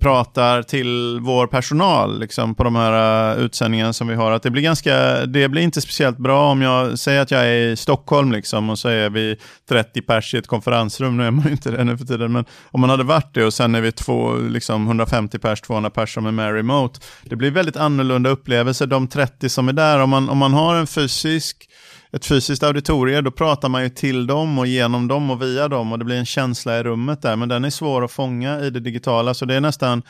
pratar 0.00 0.62
till 0.62 1.18
vår 1.20 1.46
personal 1.46 2.20
liksom, 2.20 2.54
på 2.54 2.64
de 2.64 2.76
här 2.76 3.36
uh, 3.36 3.44
utsändningarna 3.44 3.92
som 3.92 4.08
vi 4.08 4.14
har. 4.14 4.32
Att 4.32 4.42
det, 4.42 4.50
blir 4.50 4.62
ganska, 4.62 5.26
det 5.26 5.48
blir 5.48 5.62
inte 5.62 5.80
speciellt 5.80 6.18
bra 6.18 6.50
om 6.50 6.62
jag 6.62 6.98
säger 6.98 7.20
att 7.20 7.30
jag 7.30 7.46
är 7.46 7.52
i 7.52 7.76
Stockholm 7.76 8.32
liksom, 8.32 8.70
och 8.70 8.78
så 8.78 8.88
är 8.88 9.10
vi 9.10 9.36
30 9.68 10.02
pers 10.02 10.34
i 10.34 10.38
ett 10.38 10.46
konferensrum. 10.46 11.16
Nu 11.16 11.26
är 11.26 11.30
man 11.30 11.44
ju 11.44 11.50
inte 11.50 11.70
det 11.70 11.84
nu 11.84 11.98
för 11.98 12.04
tiden, 12.04 12.32
men 12.32 12.44
om 12.64 12.80
man 12.80 12.90
hade 12.90 13.04
varit 13.04 13.34
det 13.34 13.44
och 13.44 13.54
sen 13.54 13.74
är 13.74 13.80
vi 13.80 13.92
två, 13.92 14.36
liksom 14.36 14.86
150 14.86 15.38
pers, 15.38 15.60
200 15.60 15.90
pers 15.90 16.14
som 16.14 16.26
är 16.26 16.32
med 16.32 16.54
remote. 16.54 17.00
Det 17.22 17.36
blir 17.36 17.50
väldigt 17.50 17.76
annorlunda 17.76 18.30
upplevelser. 18.30 18.86
De 18.86 19.08
30 19.08 19.48
som 19.48 19.68
är 19.68 19.72
där, 19.72 19.98
om 19.98 20.10
man, 20.10 20.28
om 20.28 20.38
man 20.38 20.52
har 20.52 20.74
en 20.74 20.86
fysisk 20.86 21.68
ett 22.14 22.26
fysiskt 22.26 22.62
auditorium, 22.62 23.24
då 23.24 23.30
pratar 23.30 23.68
man 23.68 23.82
ju 23.82 23.88
till 23.88 24.26
dem 24.26 24.58
och 24.58 24.66
genom 24.66 25.08
dem 25.08 25.30
och 25.30 25.42
via 25.42 25.68
dem 25.68 25.92
och 25.92 25.98
det 25.98 26.04
blir 26.04 26.16
en 26.16 26.26
känsla 26.26 26.78
i 26.78 26.82
rummet 26.82 27.22
där, 27.22 27.36
men 27.36 27.48
den 27.48 27.64
är 27.64 27.70
svår 27.70 28.04
att 28.04 28.10
fånga 28.10 28.60
i 28.60 28.70
det 28.70 28.80
digitala, 28.80 29.34
så 29.34 29.44
det 29.44 29.54
är 29.54 29.60
nästan 29.60 30.02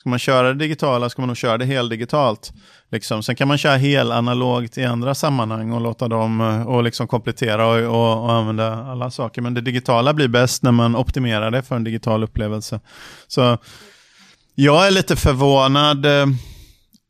Ska 0.00 0.08
man 0.10 0.18
köra 0.18 0.48
det 0.48 0.54
digitala 0.54 1.10
ska 1.10 1.22
man 1.22 1.26
nog 1.26 1.36
köra 1.36 1.58
det 1.58 1.64
heldigitalt. 1.64 2.52
Liksom. 2.90 3.22
Sen 3.22 3.36
kan 3.36 3.48
man 3.48 3.58
köra 3.58 3.76
helanalogt 3.76 4.78
i 4.78 4.84
andra 4.84 5.14
sammanhang 5.14 5.72
och 5.72 5.80
låta 5.80 6.08
dem 6.08 6.40
eh, 6.40 6.68
och 6.68 6.82
liksom 6.82 7.08
komplettera 7.08 7.66
och, 7.66 7.78
och, 7.78 8.24
och, 8.24 8.32
använda 8.32 8.84
alla 8.84 9.10
saker. 9.10 9.42
Men 9.42 9.54
det 9.54 9.60
digitala 9.60 10.14
blir 10.14 10.28
bäst 10.28 10.62
när 10.62 10.72
man 10.72 10.96
optimerar 10.96 11.50
det 11.50 11.62
för 11.62 11.76
en 11.76 11.84
digital 11.84 12.22
upplevelse. 12.22 12.80
Så 13.28 13.58
jag 14.54 14.86
är 14.86 14.90
lite 14.90 15.16
förvånad 15.16 16.06
eh, 16.06 16.26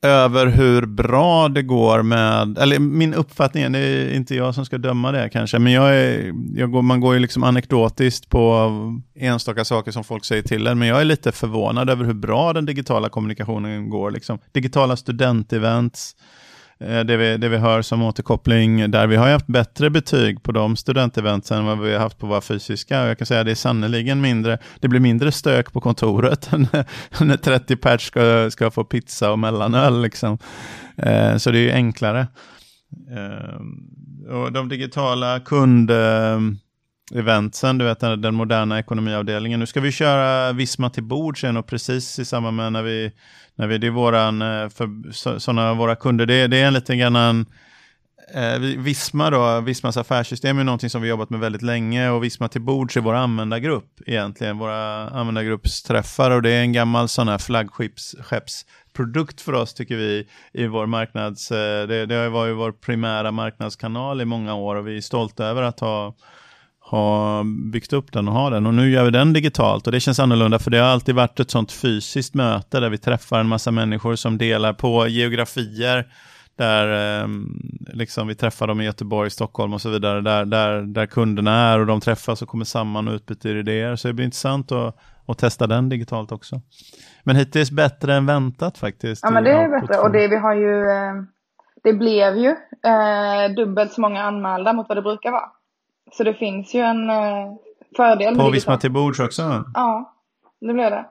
över 0.02 0.47
hur 0.47 0.87
bra 0.87 1.49
det 1.49 1.62
går 1.62 2.02
med, 2.02 2.59
eller 2.59 2.78
min 2.78 3.14
uppfattning, 3.14 3.73
det 3.73 3.78
är 3.78 4.14
inte 4.14 4.35
jag 4.35 4.54
som 4.54 4.64
ska 4.64 4.78
döma 4.78 5.12
det 5.12 5.28
kanske, 5.28 5.59
men 5.59 5.73
jag 5.73 5.97
är, 5.97 6.35
jag 6.54 6.71
går, 6.71 6.83
man 6.83 7.00
går 7.00 7.14
ju 7.14 7.21
liksom 7.21 7.45
anekdotiskt 7.45 8.28
på 8.28 8.71
enstaka 9.14 9.64
saker 9.64 9.90
som 9.90 10.04
folk 10.04 10.25
säger 10.25 10.42
till 10.42 10.66
en, 10.66 10.78
men 10.78 10.88
jag 10.88 11.00
är 11.00 11.04
lite 11.04 11.33
förvånad 11.33 11.90
över 11.90 12.04
hur 12.04 12.14
bra 12.14 12.52
den 12.52 12.66
digitala 12.66 13.09
kommunikationen 13.09 13.90
går. 13.90 14.11
Liksom. 14.11 14.38
Digitala 14.52 14.97
studentevents, 14.97 16.16
Eh, 16.80 17.00
det 17.00 17.16
vi, 17.16 17.37
det 17.37 17.49
vi 17.49 17.56
hör 17.56 17.82
som 17.82 18.02
återkoppling 18.02 18.90
där. 18.90 19.06
Vi 19.06 19.16
har 19.16 19.30
haft 19.30 19.46
bättre 19.46 19.90
betyg 19.90 20.42
på 20.42 20.52
de 20.52 20.76
studenteventen 20.76 21.58
än 21.58 21.64
vad 21.64 21.78
vi 21.78 21.92
har 21.92 22.00
haft 22.00 22.18
på 22.18 22.26
våra 22.26 22.40
fysiska. 22.40 23.02
Och 23.02 23.08
jag 23.08 23.18
kan 23.18 23.26
säga 23.26 23.40
att 23.40 23.46
det 23.46 23.52
är 23.52 23.54
sannerligen 23.54 24.20
mindre, 24.20 24.58
det 24.80 24.88
blir 24.88 25.00
mindre 25.00 25.32
stök 25.32 25.72
på 25.72 25.80
kontoret 25.80 26.50
när 27.20 27.37
30 27.37 27.76
pers 27.76 28.06
ska, 28.06 28.50
ska 28.50 28.70
få 28.70 28.84
pizza 28.84 29.32
och 29.32 29.38
mellanöl. 29.38 30.02
Liksom. 30.02 30.38
Eh, 30.96 31.37
så 31.37 31.50
det 31.50 31.58
är 31.58 31.62
ju 31.62 31.72
enklare. 31.72 32.26
Eh, 33.10 34.34
och 34.34 34.52
de 34.52 34.68
digitala 34.68 35.40
kund 35.40 35.90
eventsen, 37.14 37.79
du 37.79 37.85
vet 37.85 38.00
den, 38.00 38.21
den 38.21 38.35
moderna 38.35 38.79
ekonomiavdelningen. 38.79 39.61
Nu 39.61 39.67
ska 39.67 39.81
vi 39.81 39.93
köra 39.93 40.52
Visma 40.52 40.90
till 40.90 41.02
bord 41.02 41.40
sen 41.40 41.57
och 41.57 41.67
precis 41.67 42.19
i 42.19 42.25
samband 42.25 42.57
med 42.57 42.73
när 42.73 42.83
vi 42.83 43.12
när 43.61 43.67
vi, 43.67 43.79
det 43.79 43.87
är 43.87 43.90
våran, 43.90 44.43
eh, 44.43 44.69
för 44.69 45.12
sådana 45.38 45.75
våra 45.75 45.97
kunder, 45.97 46.26
det, 46.26 46.47
det 46.47 46.57
är 46.57 46.67
en 46.67 46.73
liten 46.73 46.99
grann 46.99 47.17
en, 47.17 47.47
eh, 48.35 48.59
Visma 48.59 49.31
då, 49.31 49.61
Vismas 49.61 49.97
affärssystem 49.97 50.59
är 50.59 50.64
någonting 50.64 50.90
som 50.90 51.02
vi 51.02 51.09
jobbat 51.09 51.31
med 51.31 51.40
väldigt 51.40 51.62
länge 51.62 52.11
och 52.11 52.25
Visma 52.25 52.49
till 52.49 52.61
bords 52.61 52.97
är 52.97 53.00
vår 53.00 53.14
användargrupp 53.14 54.00
egentligen, 54.07 54.59
våra 54.59 55.09
användargruppsträffar 55.09 56.31
och 56.31 56.43
det 56.43 56.50
är 56.50 56.61
en 56.61 56.73
gammal 56.73 57.09
sån 57.09 57.29
här 57.29 57.38
flaggskeppsprodukt 57.38 59.40
för 59.40 59.52
oss 59.52 59.75
tycker 59.75 59.97
vi 59.97 60.29
i 60.52 60.67
vår 60.67 60.87
marknads, 60.87 61.50
eh, 61.50 61.87
det, 61.87 62.07
det 62.07 62.29
var 62.29 62.47
ju 62.47 62.52
vår 62.52 62.73
primära 62.73 63.31
marknadskanal 63.31 64.21
i 64.21 64.25
många 64.25 64.55
år 64.55 64.76
och 64.76 64.87
vi 64.87 64.97
är 64.97 65.00
stolta 65.00 65.45
över 65.45 65.62
att 65.62 65.81
ha 65.81 66.14
ha 66.90 67.42
byggt 67.73 67.92
upp 67.92 68.12
den 68.12 68.28
och 68.28 68.35
ha 68.35 68.50
den. 68.50 68.66
Och 68.66 68.75
nu 68.75 68.90
gör 68.90 69.04
vi 69.04 69.11
den 69.11 69.32
digitalt 69.32 69.87
och 69.87 69.92
det 69.92 70.00
känns 70.00 70.20
annorlunda 70.20 70.59
för 70.59 70.70
det 70.70 70.78
har 70.78 70.88
alltid 70.88 71.14
varit 71.14 71.40
ett 71.40 71.50
sånt 71.50 71.73
fysiskt 71.73 72.35
möte 72.35 72.80
där 72.80 72.90
vi 72.90 72.99
träffar 72.99 73.40
en 73.40 73.49
massa 73.49 73.70
människor 73.70 74.16
som 74.16 74.38
delar 74.38 74.73
på 74.73 75.06
geografier. 75.06 76.06
Där 76.56 77.20
eh, 77.23 77.28
liksom 77.92 78.28
vi 78.28 78.35
träffar 78.35 78.66
dem 78.66 78.80
i 78.80 78.85
Göteborg, 78.85 79.30
Stockholm 79.30 79.73
och 79.73 79.80
så 79.80 79.90
vidare. 79.90 80.20
Där, 80.20 80.44
där, 80.44 80.82
där 80.82 81.06
kunderna 81.06 81.52
är 81.52 81.78
och 81.78 81.87
de 81.87 82.00
träffas 82.00 82.42
och 82.42 82.49
kommer 82.49 82.64
samman 82.64 83.09
och 83.09 83.14
utbyter 83.14 83.56
idéer. 83.56 83.97
Så 83.97 84.09
det 84.09 84.14
blir 84.14 84.25
intressant 84.25 84.73
att, 84.73 84.97
att 85.26 85.38
testa 85.38 85.66
den 85.66 85.88
digitalt 85.88 86.32
också. 86.32 86.61
Men 87.23 87.37
hittills 87.37 87.70
bättre 87.70 88.14
än 88.14 88.26
väntat 88.26 88.78
faktiskt. 88.78 89.23
Ja 89.23 89.30
men 89.30 89.44
det 89.44 89.50
är 89.50 89.80
bättre 89.80 89.99
och 89.99 90.11
det 90.11 90.28
vi 90.28 90.37
har 90.37 90.54
ju 90.54 90.90
eh, 90.90 91.14
Det 91.82 91.92
blev 91.92 92.37
ju 92.37 92.49
eh, 92.87 93.54
dubbelt 93.56 93.92
så 93.92 94.00
många 94.00 94.23
anmälda 94.23 94.73
mot 94.73 94.88
vad 94.88 94.99
det 94.99 95.02
brukar 95.02 95.30
vara. 95.30 95.50
Så 96.12 96.25
det 96.25 96.35
finns 96.35 96.75
ju 96.75 96.81
en 96.81 97.11
eh, 97.11 97.52
fördel. 97.97 98.37
På 98.37 98.50
Visma 98.50 98.76
till 98.76 98.93
bords 98.93 99.21
också? 99.21 99.64
Ja, 99.75 100.14
det 100.61 100.73
blir 100.73 100.90
det. 100.90 101.05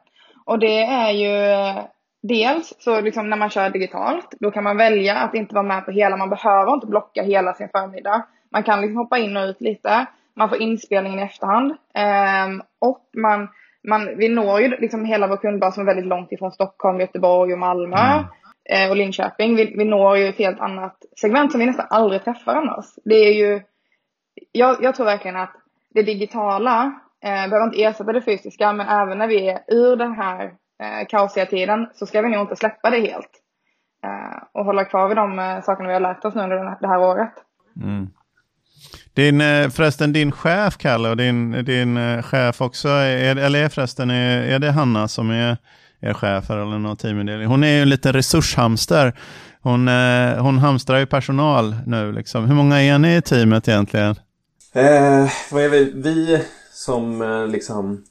Och 0.45 0.59
det 0.59 0.83
är 0.83 1.11
ju, 1.11 1.73
dels 2.21 2.73
så 2.79 3.01
liksom 3.01 3.29
när 3.29 3.37
man 3.37 3.49
kör 3.49 3.69
digitalt, 3.69 4.27
då 4.39 4.51
kan 4.51 4.63
man 4.63 4.77
välja 4.77 5.15
att 5.15 5.35
inte 5.35 5.55
vara 5.55 5.65
med 5.65 5.85
på 5.85 5.91
hela, 5.91 6.17
man 6.17 6.29
behöver 6.29 6.73
inte 6.73 6.87
blocka 6.87 7.23
hela 7.23 7.53
sin 7.53 7.69
förmiddag. 7.69 8.25
Man 8.51 8.63
kan 8.63 8.81
liksom 8.81 8.97
hoppa 8.97 9.17
in 9.17 9.37
och 9.37 9.43
ut 9.43 9.61
lite, 9.61 10.05
man 10.35 10.49
får 10.49 10.61
inspelningen 10.61 11.19
i 11.19 11.23
efterhand 11.23 11.71
eh, 11.95 12.63
och 12.79 13.09
man, 13.17 13.47
man, 13.87 14.17
vi 14.17 14.29
når 14.29 14.61
ju 14.61 14.67
liksom 14.67 15.05
hela 15.05 15.27
vår 15.27 15.37
kundbas 15.37 15.73
som 15.73 15.81
är 15.81 15.85
väldigt 15.85 16.07
långt 16.07 16.31
ifrån 16.31 16.51
Stockholm, 16.51 16.99
Göteborg 16.99 17.53
och 17.53 17.59
Malmö. 17.59 17.97
Mm 17.97 18.25
och 18.89 18.95
Linköping. 18.95 19.55
Vi, 19.55 19.73
vi 19.77 19.85
når 19.85 20.17
ju 20.17 20.27
ett 20.27 20.37
helt 20.37 20.59
annat 20.59 20.97
segment 21.21 21.51
som 21.51 21.59
vi 21.59 21.65
nästan 21.65 21.87
aldrig 21.89 22.23
träffar 22.23 22.55
annars. 22.55 22.85
Det 23.05 23.15
är 23.15 23.33
ju, 23.33 23.61
jag, 24.51 24.83
jag 24.83 24.95
tror 24.95 25.05
verkligen 25.05 25.37
att 25.37 25.53
det 25.93 26.03
digitala 26.03 26.99
eh, 27.23 27.49
behöver 27.49 27.65
inte 27.65 27.83
ersätta 27.83 28.13
det 28.13 28.21
fysiska, 28.21 28.73
men 28.73 28.87
även 28.87 29.17
när 29.17 29.27
vi 29.27 29.49
är 29.49 29.59
ur 29.67 29.95
den 29.95 30.13
här 30.13 30.45
eh, 30.81 31.07
kaosiga 31.09 31.45
tiden 31.45 31.87
så 31.93 32.05
ska 32.05 32.21
vi 32.21 32.29
nog 32.29 32.41
inte 32.41 32.55
släppa 32.55 32.89
det 32.89 32.99
helt. 32.99 33.31
Eh, 34.03 34.43
och 34.51 34.65
hålla 34.65 34.85
kvar 34.85 35.07
vid 35.07 35.17
de 35.17 35.39
eh, 35.39 35.61
sakerna 35.61 35.87
vi 35.87 35.93
har 35.93 36.01
lärt 36.01 36.25
oss 36.25 36.35
nu 36.35 36.41
under 36.41 36.77
det 36.81 36.87
här 36.87 36.99
året. 36.99 37.33
Mm. 37.81 38.07
Din, 39.13 39.41
eh, 39.41 39.69
förresten 39.69 40.13
din 40.13 40.31
chef 40.31 40.77
Kalle 40.77 41.09
och 41.09 41.17
din, 41.17 41.65
din 41.65 41.97
eh, 41.97 42.21
chef 42.21 42.61
också, 42.61 42.87
är, 42.87 43.35
eller 43.35 43.63
är 43.63 43.69
förresten, 43.69 44.09
är, 44.09 44.41
är 44.41 44.59
det 44.59 44.71
Hanna 44.71 45.07
som 45.07 45.29
är 45.29 45.57
er 46.01 46.13
chef 46.13 46.49
eller 46.49 46.65
någon 46.65 46.97
teamindelning. 46.97 47.47
Hon 47.47 47.63
är 47.63 47.75
ju 47.75 47.81
en 47.81 47.89
liten 47.89 48.13
resurshamster. 48.13 49.13
Hon, 49.61 49.87
eh, 49.87 50.37
hon 50.37 50.57
hamstrar 50.57 50.97
ju 50.97 51.05
personal 51.05 51.75
nu. 51.85 52.11
Liksom. 52.11 52.45
Hur 52.45 52.55
många 52.55 52.81
är 52.81 52.99
ni 52.99 53.15
i 53.15 53.21
teamet 53.21 53.67
egentligen? 53.67 54.15
Eh, 54.71 55.31
vad 55.51 55.63
är 55.63 55.69
vi? 55.69 55.91
Vi 55.95 56.43
som 56.73 57.21
eh, 57.21 57.47
liksom 57.47 58.03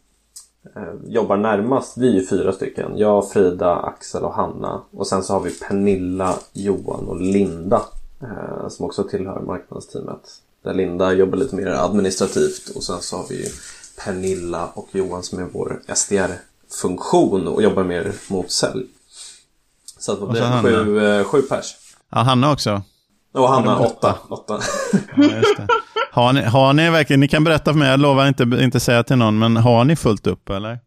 eh, 0.76 0.94
jobbar 1.12 1.36
närmast, 1.36 1.96
vi 1.96 2.18
är 2.18 2.26
fyra 2.26 2.52
stycken. 2.52 2.98
Jag, 2.98 3.30
Frida, 3.30 3.76
Axel 3.76 4.22
och 4.22 4.34
Hanna. 4.34 4.82
Och 4.90 5.06
sen 5.06 5.22
så 5.22 5.32
har 5.32 5.40
vi 5.40 5.50
Pernilla, 5.50 6.34
Johan 6.52 7.08
och 7.08 7.20
Linda 7.20 7.82
eh, 8.22 8.68
som 8.68 8.86
också 8.86 9.04
tillhör 9.04 9.40
marknadsteamet. 9.40 10.20
Där 10.62 10.74
Linda 10.74 11.12
jobbar 11.12 11.38
lite 11.38 11.56
mer 11.56 11.66
administrativt 11.66 12.68
och 12.74 12.82
sen 12.84 13.00
så 13.00 13.16
har 13.16 13.26
vi 13.28 13.48
Pernilla 14.04 14.66
och 14.74 14.88
Johan 14.92 15.22
som 15.22 15.38
är 15.38 15.44
vår 15.52 15.82
SDR 15.94 16.30
funktion 16.82 17.48
och 17.48 17.62
jobbar 17.62 17.84
mer 17.84 18.12
mot 18.28 18.50
sälj. 18.50 18.86
Så 19.98 20.12
att 20.12 20.20
det 20.20 20.26
blir 20.26 20.62
sju, 20.62 21.06
eh, 21.06 21.24
sju 21.24 21.42
pers. 21.42 21.76
Ja, 22.10 22.18
Hanna 22.18 22.52
också. 22.52 22.82
Och 23.34 23.48
Hanna 23.48 23.78
åtta. 23.78 24.18
åtta. 24.28 24.58
Ja, 26.14 26.22
har, 26.22 26.32
ni, 26.32 26.42
har 26.42 26.72
ni 26.72 26.90
verkligen, 26.90 27.20
ni 27.20 27.28
kan 27.28 27.44
berätta 27.44 27.72
för 27.72 27.78
mig, 27.78 27.90
jag 27.90 28.00
lovar 28.00 28.28
inte, 28.28 28.42
inte 28.42 28.80
säga 28.80 29.02
till 29.02 29.16
någon, 29.16 29.38
men 29.38 29.56
har 29.56 29.84
ni 29.84 29.96
fullt 29.96 30.26
upp 30.26 30.48
eller? 30.50 30.72
uh, 30.72 30.78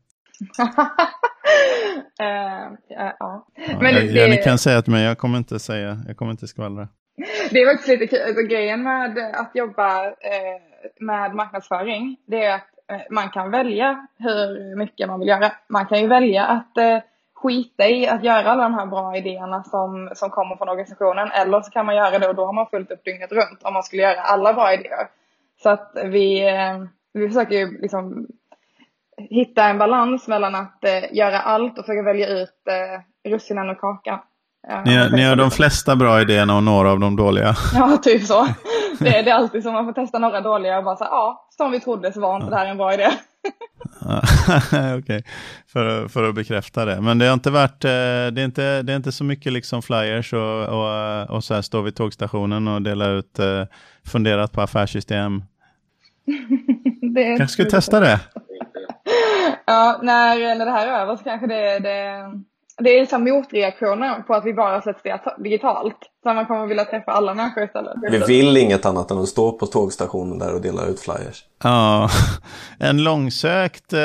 ja. 2.90 3.48
Men 3.82 3.94
jag, 3.94 4.14
det... 4.14 4.28
Ni 4.28 4.38
kan 4.38 4.58
säga 4.58 4.82
till 4.82 4.92
mig, 4.92 5.04
jag 5.04 5.18
kommer 5.18 5.38
inte 5.38 5.60
säga, 5.60 6.02
jag 6.08 6.18
kommer 6.18 6.32
inte 6.32 6.48
skvallra. 6.48 6.88
Det 7.50 7.62
är 7.62 7.72
faktiskt 7.72 7.88
lite 7.88 8.08
kul, 8.08 8.22
alltså, 8.28 8.42
grejen 8.42 8.84
med 8.84 9.18
att 9.34 9.52
jobba 9.54 10.06
eh, 10.06 10.12
med 11.00 11.36
marknadsföring, 11.36 12.18
det 12.28 12.44
är 12.44 12.56
att 12.56 12.72
Eh, 12.92 13.02
man 13.10 13.30
kan 13.30 13.52
välja 13.52 14.08
hur 14.18 14.76
mycket 14.76 15.08
man 15.08 15.20
vill 15.20 15.30
göra. 15.30 15.52
Man 15.70 15.86
kan 15.86 16.02
ju 16.02 16.08
välja 16.08 16.46
att 16.46 16.78
eh, 16.78 16.98
skita 17.42 17.88
i 17.88 18.08
att 18.08 18.24
göra 18.24 18.52
alla 18.52 18.64
de 18.64 18.74
här 18.74 18.86
bra 18.86 19.18
idéerna 19.18 19.64
som, 19.64 20.10
som 20.16 20.30
kommer 20.30 20.56
från 20.56 20.70
organisationen. 20.70 21.32
Eller 21.32 21.62
så 21.62 21.72
kan 21.72 21.86
man 21.86 21.96
göra 21.96 22.20
det 22.20 22.28
och 22.28 22.36
då 22.36 22.46
har 22.46 22.54
man 22.54 22.68
fullt 22.68 22.92
upp 22.92 23.06
dygnet 23.06 23.32
runt 23.32 23.64
om 23.64 23.74
man 23.74 23.84
skulle 23.84 24.02
göra 24.02 24.22
alla 24.22 24.54
bra 24.54 24.74
idéer. 24.74 25.08
Så 25.64 25.70
att 25.70 25.92
vi, 26.04 26.48
eh, 26.48 26.84
vi 27.14 27.28
försöker 27.28 27.56
ju 27.56 27.82
liksom 27.82 28.28
hitta 29.18 29.64
en 29.64 29.78
balans 29.78 30.28
mellan 30.28 30.56
att 30.56 30.84
eh, 30.84 31.14
göra 31.14 31.40
allt 31.40 31.80
och 31.80 31.86
försöka 31.86 32.04
välja 32.04 32.28
ut 32.28 32.68
eh, 32.68 33.32
russinen 33.32 33.70
och 33.70 33.80
kakan. 33.80 34.20
Ni 34.86 34.96
har, 34.96 35.10
ni 35.10 35.24
har 35.24 35.36
de 35.36 35.52
flesta 35.52 35.96
bra 35.96 36.22
idéerna 36.22 36.56
och 36.56 36.64
några 36.64 36.92
av 36.92 37.00
de 37.00 37.16
dåliga. 37.16 37.56
Ja, 37.76 37.98
typ 37.98 38.24
så. 38.24 38.48
Det 39.00 39.18
är, 39.18 39.24
det 39.24 39.32
är 39.32 39.36
alltid 39.36 39.64
så. 39.64 39.72
Man 39.72 39.86
får 39.86 39.94
testa 39.94 40.20
några 40.20 40.42
dåliga 40.42 40.78
och 40.78 40.84
bara 40.84 40.96
så 40.96 41.04
ja, 41.04 41.48
som 41.58 41.72
vi 41.72 41.80
trodde 41.80 42.14
så 42.14 42.22
var 42.22 42.36
inte 42.36 42.46
ja. 42.46 42.50
det 42.50 42.58
här 42.58 42.66
en 42.66 42.78
bra 42.78 42.94
idé. 42.94 43.08
Okej, 44.02 44.98
okay. 44.98 45.22
för, 45.68 46.08
för 46.08 46.30
att 46.30 46.36
bekräfta 46.36 46.86
det. 46.86 47.02
Men 47.02 47.18
det 47.18 47.26
har 47.26 47.34
inte 47.34 47.52
varit, 47.52 47.86
eh, 47.86 47.90
det 47.90 48.42
är 48.42 48.46
inte, 48.46 48.82
det 48.82 48.94
är 48.94 48.98
inte 48.98 49.12
så 49.12 49.24
mycket 49.24 49.54
liksom 49.54 49.82
flyers 49.82 50.34
och, 50.34 50.68
och, 50.68 51.30
och 51.30 51.44
så 51.44 51.54
här 51.54 51.62
stå 51.62 51.82
vid 51.82 51.96
tågstationen 51.96 52.68
och 52.68 52.82
dela 52.82 53.10
ut, 53.10 53.40
eh, 53.40 53.64
funderat 54.06 54.52
på 54.52 54.62
affärssystem. 54.62 55.44
det 57.14 57.38
kanske 57.38 57.54
skulle 57.54 57.70
testa 57.70 58.00
det. 58.00 58.20
Ja, 59.66 60.00
när, 60.04 60.56
när 60.56 60.66
det 60.66 60.72
här 60.72 60.88
är 60.88 61.02
över 61.02 61.16
så 61.16 61.24
kanske 61.24 61.48
det, 61.48 61.80
det 61.80 62.32
det 62.84 62.90
är 62.90 63.00
liksom 63.00 63.24
motreaktioner 63.24 64.22
på 64.22 64.34
att 64.34 64.46
vi 64.46 64.54
bara 64.54 64.82
sätts 64.82 65.02
digitalt. 65.38 65.98
Så 66.24 66.34
man 66.34 66.46
kommer 66.46 66.68
vilja 66.68 66.86
träffa 66.86 67.12
alla 67.12 67.34
människor 67.34 67.64
istället. 67.64 67.94
Vi 68.12 68.20
vill 68.20 68.58
inget 68.58 68.86
annat 68.86 69.12
än 69.12 69.18
att 69.18 69.28
stå 69.28 69.52
på 69.52 69.66
tågstationen 69.66 70.40
där 70.40 70.56
och 70.56 70.62
dela 70.62 70.86
ut 70.86 71.00
flyers. 71.00 71.46
Ja, 71.64 72.10
en 72.80 73.04
långsökt 73.04 73.94
eh, 73.94 74.00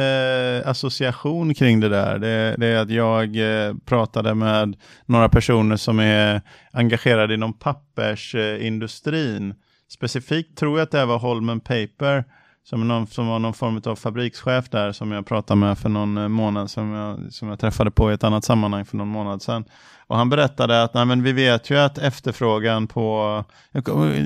eh, 0.00 0.68
association 0.68 1.54
kring 1.54 1.80
det 1.80 1.88
där. 1.88 2.18
Det, 2.18 2.54
det, 2.58 2.66
är 2.66 2.78
att 2.78 2.90
jag 2.90 3.36
eh, 3.36 3.74
pratade 3.84 4.34
med 4.34 4.76
några 5.06 5.28
personer 5.28 5.76
som 5.76 5.98
är 5.98 6.40
engagerade 6.72 7.34
inom 7.34 7.52
pappersindustrin. 7.52 9.54
Specifikt 9.88 10.58
tror 10.58 10.78
jag 10.78 10.84
att 10.84 10.90
det 10.90 11.06
var 11.06 11.18
Holmen 11.18 11.60
Paper 11.60 12.24
som, 12.64 12.88
någon, 12.88 13.06
som 13.06 13.26
var 13.26 13.38
någon 13.38 13.54
form 13.54 13.82
av 13.84 13.96
fabrikschef 13.96 14.68
där 14.70 14.92
som 14.92 15.12
jag 15.12 15.26
pratade 15.26 15.60
med 15.60 15.78
för 15.78 15.88
någon 15.88 16.18
eh, 16.18 16.28
månad 16.28 16.70
som 16.70 16.90
jag, 16.92 17.32
som 17.32 17.48
jag 17.48 17.58
träffade 17.58 17.90
på 17.90 18.10
i 18.10 18.14
ett 18.14 18.24
annat 18.24 18.44
sammanhang 18.44 18.84
för 18.84 18.96
någon 18.96 19.08
månad 19.08 19.42
sedan. 19.42 19.64
Och 20.12 20.18
han 20.18 20.28
berättade 20.28 20.82
att 20.82 20.94
nej, 20.94 21.04
men 21.04 21.22
vi 21.22 21.32
vet 21.32 21.70
ju 21.70 21.78
att 21.78 21.98
efterfrågan 21.98 22.86
på, 22.86 23.44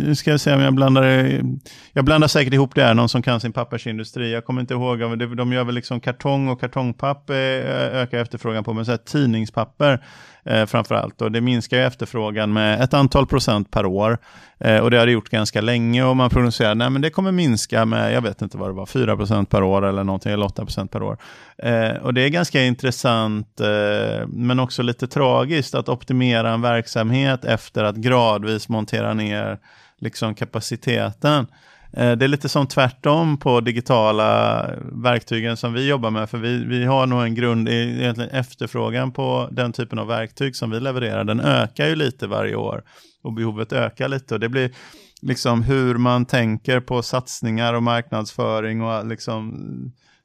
nu 0.04 0.14
ska 0.14 0.30
jag 0.30 0.40
se 0.40 0.54
om 0.54 0.60
jag 0.60 0.74
blandar, 0.74 1.04
jag 1.92 2.04
blandar 2.04 2.28
säkert 2.28 2.54
ihop 2.54 2.74
det 2.74 2.82
här, 2.82 2.94
någon 2.94 3.08
som 3.08 3.22
kan 3.22 3.40
sin 3.40 3.52
pappersindustri, 3.52 4.32
jag 4.32 4.44
kommer 4.44 4.60
inte 4.60 4.74
ihåg, 4.74 5.18
de 5.36 5.52
gör 5.52 5.64
väl 5.64 5.74
liksom 5.74 6.00
kartong 6.00 6.48
och 6.48 6.60
kartongpapper 6.60 7.58
eh, 7.58 8.00
ökar 8.02 8.18
efterfrågan 8.18 8.64
på, 8.64 8.72
men 8.72 8.84
så 8.84 8.90
här, 8.90 8.98
tidningspapper 8.98 10.02
eh, 10.44 10.66
framförallt. 10.66 11.22
Och 11.22 11.32
det 11.32 11.40
minskar 11.40 11.76
ju 11.76 11.82
efterfrågan 11.82 12.52
med 12.52 12.80
ett 12.80 12.94
antal 12.94 13.26
procent 13.26 13.70
per 13.70 13.86
år. 13.86 14.18
Eh, 14.58 14.78
och 14.78 14.90
det 14.90 14.98
har 14.98 15.06
det 15.06 15.12
gjort 15.12 15.28
ganska 15.28 15.60
länge 15.60 16.04
och 16.04 16.16
man 16.16 16.30
prognoserar 16.30 16.86
att 16.86 17.02
det 17.02 17.10
kommer 17.10 17.32
minska 17.32 17.84
med, 17.84 18.12
jag 18.12 18.22
vet 18.22 18.42
inte 18.42 18.58
vad 18.58 18.68
det 18.68 18.72
var, 18.72 18.86
4 18.86 19.16
procent 19.16 19.50
per 19.50 19.62
år 19.62 19.86
eller 19.86 20.04
någonting, 20.04 20.32
eller 20.32 20.46
8 20.46 20.64
procent 20.64 20.90
per 20.90 21.02
år. 21.02 21.18
Eh, 21.58 21.96
och 21.96 22.14
det 22.14 22.20
är 22.22 22.28
ganska 22.28 22.62
intressant, 22.62 23.60
eh, 23.60 24.26
men 24.28 24.60
också 24.60 24.82
lite 24.82 25.06
tragiskt 25.06 25.74
att 25.78 25.88
optimera 25.88 26.50
en 26.50 26.60
verksamhet 26.60 27.44
efter 27.44 27.84
att 27.84 27.96
gradvis 27.96 28.68
montera 28.68 29.14
ner 29.14 29.58
liksom 29.98 30.34
kapaciteten. 30.34 31.46
Eh, 31.92 32.12
det 32.12 32.24
är 32.24 32.28
lite 32.28 32.48
som 32.48 32.66
tvärtom 32.66 33.38
på 33.38 33.60
digitala 33.60 34.70
verktygen 34.92 35.56
som 35.56 35.72
vi 35.72 35.88
jobbar 35.88 36.10
med, 36.10 36.30
för 36.30 36.38
vi, 36.38 36.64
vi 36.64 36.84
har 36.84 37.06
nog 37.06 37.22
en 37.22 37.34
grund, 37.34 37.68
eh, 37.68 38.00
egentligen 38.00 38.30
efterfrågan 38.30 39.12
på 39.12 39.48
den 39.50 39.72
typen 39.72 39.98
av 39.98 40.06
verktyg 40.06 40.56
som 40.56 40.70
vi 40.70 40.80
levererar, 40.80 41.24
den 41.24 41.40
ökar 41.40 41.86
ju 41.86 41.96
lite 41.96 42.26
varje 42.26 42.56
år 42.56 42.82
och 43.22 43.32
behovet 43.32 43.72
ökar 43.72 44.08
lite 44.08 44.34
och 44.34 44.40
det 44.40 44.48
blir 44.48 44.70
liksom 45.22 45.62
hur 45.62 45.94
man 45.94 46.26
tänker 46.26 46.80
på 46.80 47.02
satsningar 47.02 47.74
och 47.74 47.82
marknadsföring 47.82 48.82
och 48.82 49.06
liksom 49.06 49.54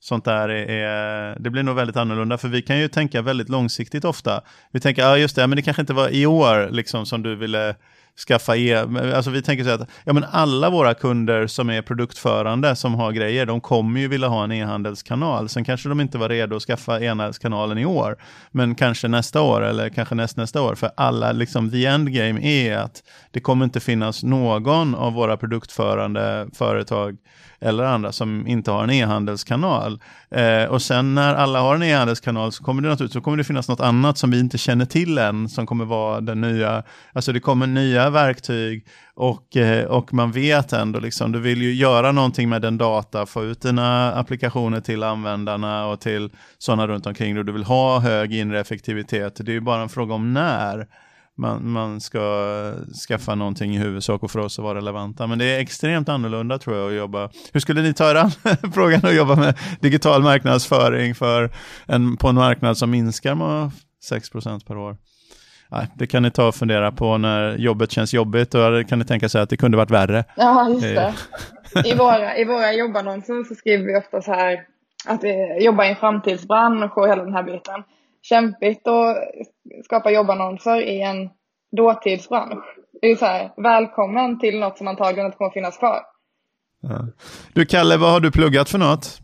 sånt 0.03 0.25
där 0.25 0.49
är, 0.49 1.39
det 1.39 1.49
blir 1.49 1.63
nog 1.63 1.75
väldigt 1.75 1.97
annorlunda 1.97 2.37
för 2.37 2.47
vi 2.47 2.61
kan 2.61 2.79
ju 2.79 2.87
tänka 2.87 3.21
väldigt 3.21 3.49
långsiktigt 3.49 4.05
ofta. 4.05 4.41
Vi 4.71 4.79
tänker, 4.79 5.01
ja 5.01 5.17
just 5.17 5.35
det, 5.35 5.47
men 5.47 5.55
det 5.55 5.61
kanske 5.61 5.81
inte 5.81 5.93
var 5.93 6.09
i 6.09 6.25
år 6.25 6.69
liksom 6.71 7.05
som 7.05 7.23
du 7.23 7.35
ville 7.35 7.75
skaffa 8.27 8.57
e 8.57 8.75
alltså 9.15 9.31
vi 9.31 9.41
tänker 9.41 9.63
så 9.63 9.69
att 9.69 9.89
ja, 10.03 10.13
men 10.13 10.23
alla 10.31 10.69
våra 10.69 10.93
kunder 10.93 11.47
som 11.47 11.69
är 11.69 11.81
produktförande 11.81 12.75
som 12.75 12.95
har 12.95 13.11
grejer, 13.11 13.45
de 13.45 13.61
kommer 13.61 13.99
ju 13.99 14.07
vilja 14.07 14.27
ha 14.27 14.43
en 14.43 14.51
e-handelskanal. 14.51 15.49
Sen 15.49 15.63
kanske 15.63 15.89
de 15.89 16.01
inte 16.01 16.17
var 16.17 16.29
redo 16.29 16.55
att 16.55 16.63
skaffa 16.63 16.99
e-handelskanalen 16.99 17.77
i 17.77 17.85
år, 17.85 18.17
men 18.51 18.75
kanske 18.75 19.07
nästa 19.07 19.41
år 19.41 19.61
eller 19.61 19.89
kanske 19.89 20.15
näst, 20.15 20.37
nästa 20.37 20.61
år. 20.61 20.75
För 20.75 20.91
alla, 20.97 21.31
liksom 21.31 21.71
the 21.71 21.85
end 21.85 22.13
game 22.13 22.41
är 22.41 22.77
att 22.77 23.03
det 23.31 23.39
kommer 23.39 23.65
inte 23.65 23.79
finnas 23.79 24.23
någon 24.23 24.95
av 24.95 25.13
våra 25.13 25.37
produktförande 25.37 26.47
företag 26.53 27.17
eller 27.61 27.83
andra 27.83 28.11
som 28.11 28.47
inte 28.47 28.71
har 28.71 28.83
en 28.83 28.89
e-handelskanal. 28.89 29.99
Eh, 30.31 30.63
och 30.63 30.81
sen 30.81 31.15
när 31.15 31.35
alla 31.35 31.59
har 31.59 31.75
en 31.75 31.83
e-handelskanal 31.83 32.51
så 32.51 32.63
kommer 32.63 32.81
det 32.81 32.89
naturligtvis 32.89 33.13
så 33.13 33.21
kommer 33.21 33.37
det 33.37 33.43
finnas 33.43 33.67
något 33.67 33.79
annat 33.79 34.17
som 34.17 34.31
vi 34.31 34.39
inte 34.39 34.57
känner 34.57 34.85
till 34.85 35.17
än 35.17 35.49
som 35.49 35.65
kommer 35.65 35.85
vara 35.85 36.21
den 36.21 36.41
nya, 36.41 36.83
alltså 37.13 37.33
det 37.33 37.39
kommer 37.39 37.67
nya 37.67 38.09
verktyg 38.09 38.87
och, 39.15 39.57
eh, 39.57 39.85
och 39.85 40.13
man 40.13 40.31
vet 40.31 40.73
ändå 40.73 40.99
liksom, 40.99 41.31
du 41.31 41.39
vill 41.39 41.61
ju 41.61 41.73
göra 41.73 42.11
någonting 42.11 42.49
med 42.49 42.61
den 42.61 42.77
data, 42.77 43.25
få 43.25 43.43
ut 43.43 43.61
dina 43.61 44.13
applikationer 44.13 44.81
till 44.81 45.03
användarna 45.03 45.85
och 45.87 45.99
till 45.99 46.29
sådana 46.57 46.87
runt 46.87 47.05
omkring 47.05 47.35
dig. 47.35 47.43
du 47.43 47.51
vill 47.51 47.63
ha 47.63 47.99
hög 47.99 48.33
inre 48.33 48.59
effektivitet. 48.59 49.35
Det 49.45 49.51
är 49.51 49.53
ju 49.53 49.61
bara 49.61 49.81
en 49.81 49.89
fråga 49.89 50.13
om 50.13 50.33
när 50.33 50.87
man, 51.37 51.71
man 51.71 52.01
ska 52.01 52.19
skaffa 53.07 53.35
någonting 53.35 53.75
i 53.75 53.77
huvudsak 53.77 54.23
och 54.23 54.31
för 54.31 54.39
oss 54.39 54.59
att 54.59 54.63
vara 54.63 54.77
relevanta. 54.77 55.27
Men 55.27 55.39
det 55.39 55.45
är 55.45 55.59
extremt 55.59 56.09
annorlunda 56.09 56.57
tror 56.57 56.77
jag 56.77 56.87
att 56.87 56.97
jobba. 56.97 57.29
Hur 57.53 57.59
skulle 57.59 57.81
ni 57.81 57.93
ta 57.93 58.11
er 58.11 58.15
an 58.15 58.31
frågan 58.73 59.05
att 59.05 59.15
jobba 59.15 59.35
med 59.35 59.57
digital 59.79 60.23
marknadsföring 60.23 61.15
för 61.15 61.49
en, 61.85 62.17
på 62.17 62.27
en 62.27 62.35
marknad 62.35 62.77
som 62.77 62.91
minskar 62.91 63.35
med 63.35 63.71
6% 64.11 64.67
per 64.67 64.77
år. 64.77 64.97
Nej, 65.71 65.87
det 65.95 66.07
kan 66.07 66.23
ni 66.23 66.31
ta 66.31 66.47
och 66.47 66.55
fundera 66.55 66.91
på 66.91 67.17
när 67.17 67.57
jobbet 67.57 67.91
känns 67.91 68.13
jobbigt. 68.13 68.51
Då 68.51 68.83
kan 68.83 68.99
ni 68.99 69.05
tänka 69.05 69.29
sig 69.29 69.41
att 69.41 69.49
det 69.49 69.57
kunde 69.57 69.77
varit 69.77 69.91
värre. 69.91 70.23
Ja, 70.35 70.69
just 70.69 70.81
det. 70.81 71.13
I 71.85 71.95
våra, 71.95 72.37
i 72.37 72.45
våra 72.45 72.73
jobbannonser 72.73 73.43
så 73.43 73.55
skriver 73.55 73.85
vi 73.85 73.97
ofta 73.97 74.21
så 74.21 74.33
här 74.33 74.59
att 75.05 75.23
vi 75.23 75.63
jobbar 75.65 75.83
i 75.83 75.89
en 75.89 75.95
framtidsbransch 75.95 76.97
och 76.97 77.07
hela 77.07 77.23
den 77.23 77.33
här 77.33 77.43
biten. 77.43 77.83
Kämpigt 78.21 78.87
att 78.87 79.17
skapa 79.85 80.11
jobbannonser 80.11 80.81
i 80.81 81.01
en 81.01 81.29
dåtidsbransch. 81.77 82.63
Det 83.01 83.07
är 83.07 83.15
så 83.15 83.25
här, 83.25 83.53
välkommen 83.57 84.39
till 84.39 84.59
något 84.59 84.77
som 84.77 84.87
antagligen 84.87 85.25
inte 85.25 85.37
kommer 85.37 85.51
finnas 85.51 85.77
kvar. 85.77 86.01
Ja. 86.81 87.07
Du 87.53 87.65
Kalle, 87.65 87.97
vad 87.97 88.11
har 88.11 88.19
du 88.19 88.31
pluggat 88.31 88.69
för 88.69 88.77
något? 88.77 89.19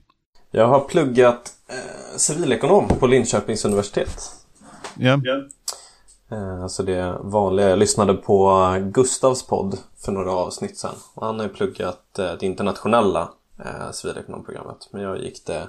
Jag 0.52 0.68
har 0.68 0.80
pluggat 0.80 1.52
eh, 1.70 2.18
civilekonom 2.18 2.88
på 2.88 3.08
Linköpings 3.08 3.66
universitet. 3.66 4.18
Ja. 4.98 5.20
Eh, 6.32 6.64
alltså 6.64 6.84
det 6.84 7.18
vanliga. 7.22 7.70
Jag 7.70 7.80
lyssnade 7.80 8.14
på 8.14 8.68
Gustavs 8.82 9.48
podd 9.48 9.78
för 10.06 10.12
några 10.12 10.32
avsnitt 10.32 10.78
sedan. 10.78 10.96
Och 11.14 11.26
han 11.26 11.40
har 11.40 11.48
ju 11.48 11.54
pluggat 11.54 12.20
eh, 12.20 12.32
det 12.40 12.46
internationella 12.46 13.30
eh, 13.60 13.92
civilekonomprogrammet. 13.92 14.90
Men 14.92 15.02
jag 15.02 15.22
gick 15.22 15.46
det 15.46 15.68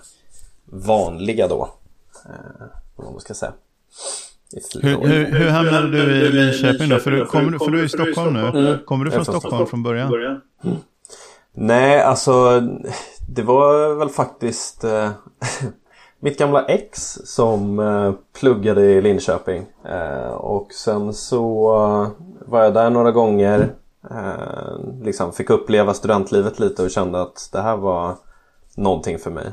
vanliga 0.65 1.49
då. 1.49 1.69
Eh, 2.99 3.05
vad 3.05 3.13
man 3.13 3.21
ska 3.21 3.35
säga. 3.35 3.53
Hur, 4.83 5.07
hur, 5.07 5.25
hur 5.25 5.51
hamnade 5.51 5.91
du 5.91 6.27
i 6.27 6.33
Linköping 6.33 6.89
då? 6.89 6.99
För 6.99 7.11
du, 7.11 7.27
kommer, 7.27 7.59
för 7.59 7.71
du 7.71 7.81
är 7.81 7.85
i 7.85 7.89
Stockholm 7.89 8.35
nu. 8.35 8.41
Mm. 8.49 8.79
Kommer 8.85 9.05
du 9.05 9.11
från 9.11 9.25
Stockholm 9.25 9.67
från 9.67 9.83
början? 9.83 10.41
Mm. 10.65 10.77
Nej, 11.53 12.01
alltså 12.01 12.63
det 13.29 13.43
var 13.43 13.95
väl 13.95 14.09
faktiskt 14.09 14.85
eh, 14.85 15.11
mitt 16.21 16.39
gamla 16.39 16.65
ex 16.65 17.19
som 17.25 17.79
eh, 17.79 18.13
pluggade 18.41 18.85
i 18.85 19.03
Linköping. 19.03 19.67
Eh, 19.85 20.31
och 20.31 20.73
sen 20.73 21.15
så 21.15 21.75
eh, 21.75 22.25
var 22.47 22.63
jag 22.63 22.75
där 22.75 22.91
några 22.91 23.11
gånger. 23.11 23.75
Eh, 24.11 25.03
liksom 25.03 25.33
fick 25.33 25.51
uppleva 25.51 25.95
studentlivet 25.95 26.59
lite 26.59 26.83
och 26.83 26.91
kände 26.91 27.21
att 27.21 27.49
det 27.53 27.61
här 27.61 27.77
var 27.77 28.17
någonting 28.77 29.19
för 29.19 29.31
mig. 29.31 29.47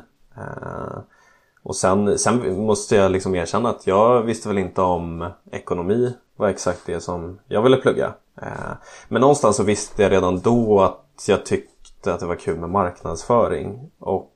Och 1.65 1.75
sen, 1.75 2.19
sen 2.19 2.61
måste 2.65 2.95
jag 2.95 3.11
liksom 3.11 3.35
erkänna 3.35 3.69
att 3.69 3.87
jag 3.87 4.21
visste 4.21 4.47
väl 4.47 4.57
inte 4.57 4.81
om 4.81 5.29
ekonomi 5.51 6.13
var 6.35 6.47
exakt 6.47 6.81
det 6.85 7.01
som 7.01 7.39
jag 7.47 7.61
ville 7.61 7.77
plugga. 7.77 8.13
Eh, 8.41 8.71
men 9.07 9.21
någonstans 9.21 9.55
så 9.55 9.63
visste 9.63 10.03
jag 10.03 10.11
redan 10.11 10.39
då 10.39 10.81
att 10.81 11.25
jag 11.27 11.45
tyckte 11.45 12.13
att 12.13 12.19
det 12.19 12.25
var 12.25 12.35
kul 12.35 12.59
med 12.59 12.69
marknadsföring. 12.69 13.91
Och 13.99 14.33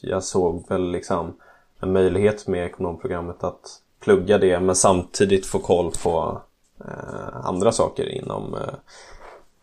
jag 0.00 0.24
såg 0.24 0.68
väl 0.68 0.90
liksom 0.90 1.36
en 1.80 1.92
möjlighet 1.92 2.46
med 2.46 2.66
ekonomprogrammet 2.66 3.44
att 3.44 3.80
plugga 4.00 4.38
det 4.38 4.60
men 4.60 4.76
samtidigt 4.76 5.46
få 5.46 5.58
koll 5.58 5.92
på 6.02 6.40
eh, 6.80 7.46
andra 7.46 7.72
saker 7.72 8.08
inom 8.08 8.54
eh, 8.54 8.74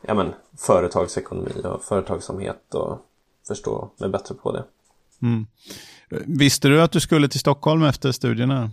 ja, 0.02 0.14
men, 0.14 0.34
företagsekonomi 0.58 1.62
och 1.64 1.84
företagsamhet 1.84 2.76
och 2.76 2.98
förstå 3.48 3.90
mig 3.98 4.10
bättre 4.10 4.36
på 4.36 4.52
det. 4.52 4.64
Mm. 5.22 5.46
Visste 6.26 6.68
du 6.68 6.82
att 6.82 6.92
du 6.92 7.00
skulle 7.00 7.28
till 7.28 7.40
Stockholm 7.40 7.84
efter 7.84 8.12
studierna? 8.12 8.72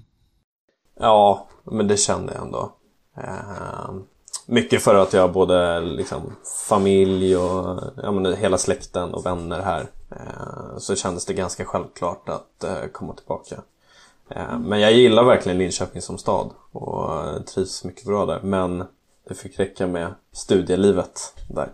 Ja, 1.01 1.49
men 1.65 1.89
det 1.89 1.97
kände 1.97 2.33
jag 2.33 2.43
ändå. 2.43 2.73
Eh, 3.17 3.91
mycket 4.47 4.83
för 4.83 4.95
att 4.95 5.13
jag 5.13 5.21
har 5.21 5.29
både 5.29 5.81
liksom, 5.81 6.37
familj 6.69 7.37
och 7.37 7.81
ja, 8.03 8.11
men, 8.11 8.35
hela 8.35 8.59
släkten 8.59 9.15
och 9.15 9.27
vänner 9.27 9.61
här. 9.63 9.87
Eh, 10.11 10.79
så 10.79 10.97
kändes 10.97 11.25
det 11.25 11.35
ganska 11.35 11.65
självklart 11.65 12.29
att 12.29 12.65
eh, 12.65 12.87
komma 12.93 13.15
tillbaka. 13.15 13.63
Eh, 14.31 14.59
men 14.59 14.81
jag 14.81 14.93
gillar 14.93 15.25
verkligen 15.25 15.59
Linköping 15.59 16.03
som 16.03 16.19
stad 16.19 16.51
och 16.73 17.47
trivs 17.47 17.85
mycket 17.85 18.05
bra 18.05 18.27
där. 18.27 18.41
Men 18.43 18.85
det 19.29 19.35
fick 19.35 19.59
räcka 19.59 19.87
med 19.87 20.15
studielivet 20.33 21.35
där. 21.49 21.69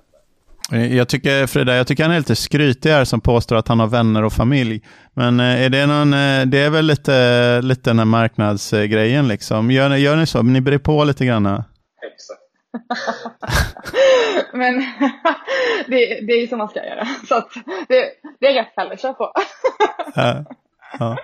Jag 0.71 1.09
tycker, 1.09 1.47
Frida, 1.47 1.77
jag 1.77 1.87
tycker 1.87 2.03
han 2.03 2.13
är 2.13 2.19
lite 2.19 2.37
skrytig 2.37 2.91
här 2.91 3.05
som 3.05 3.21
påstår 3.21 3.57
att 3.57 3.69
han 3.69 3.81
har 3.81 3.87
vänner 3.87 4.25
och 4.25 4.33
familj. 4.33 4.83
Men 5.15 5.41
är 5.41 5.69
det 5.69 5.87
någon, 5.87 6.11
det 6.51 6.59
är 6.59 6.71
väl 6.71 6.87
lite, 6.87 7.61
lite 7.63 7.91
den 7.91 7.99
här 7.99 8.07
marknadsgrejen 8.07 9.29
liksom. 9.29 9.71
Gör, 9.71 9.97
gör 9.97 10.17
ni 10.17 10.27
så? 10.27 10.43
Ni 10.43 10.61
brer 10.61 10.79
på 10.79 11.05
lite 11.05 11.27
grann? 11.27 11.47
Exakt. 11.47 12.47
Men 14.53 14.75
det, 15.87 16.21
det 16.27 16.33
är 16.33 16.41
ju 16.41 16.47
så 16.47 16.57
man 16.57 16.69
ska 16.69 16.85
göra. 16.85 17.05
Så 17.29 17.35
att 17.35 17.49
det, 17.89 18.11
det 18.41 18.47
är 18.47 18.55
rätt 18.55 18.75
Kalle, 18.75 18.97
kör 18.97 19.13
på. 19.13 19.33
ja, 20.15 20.45
ja. 20.99 21.17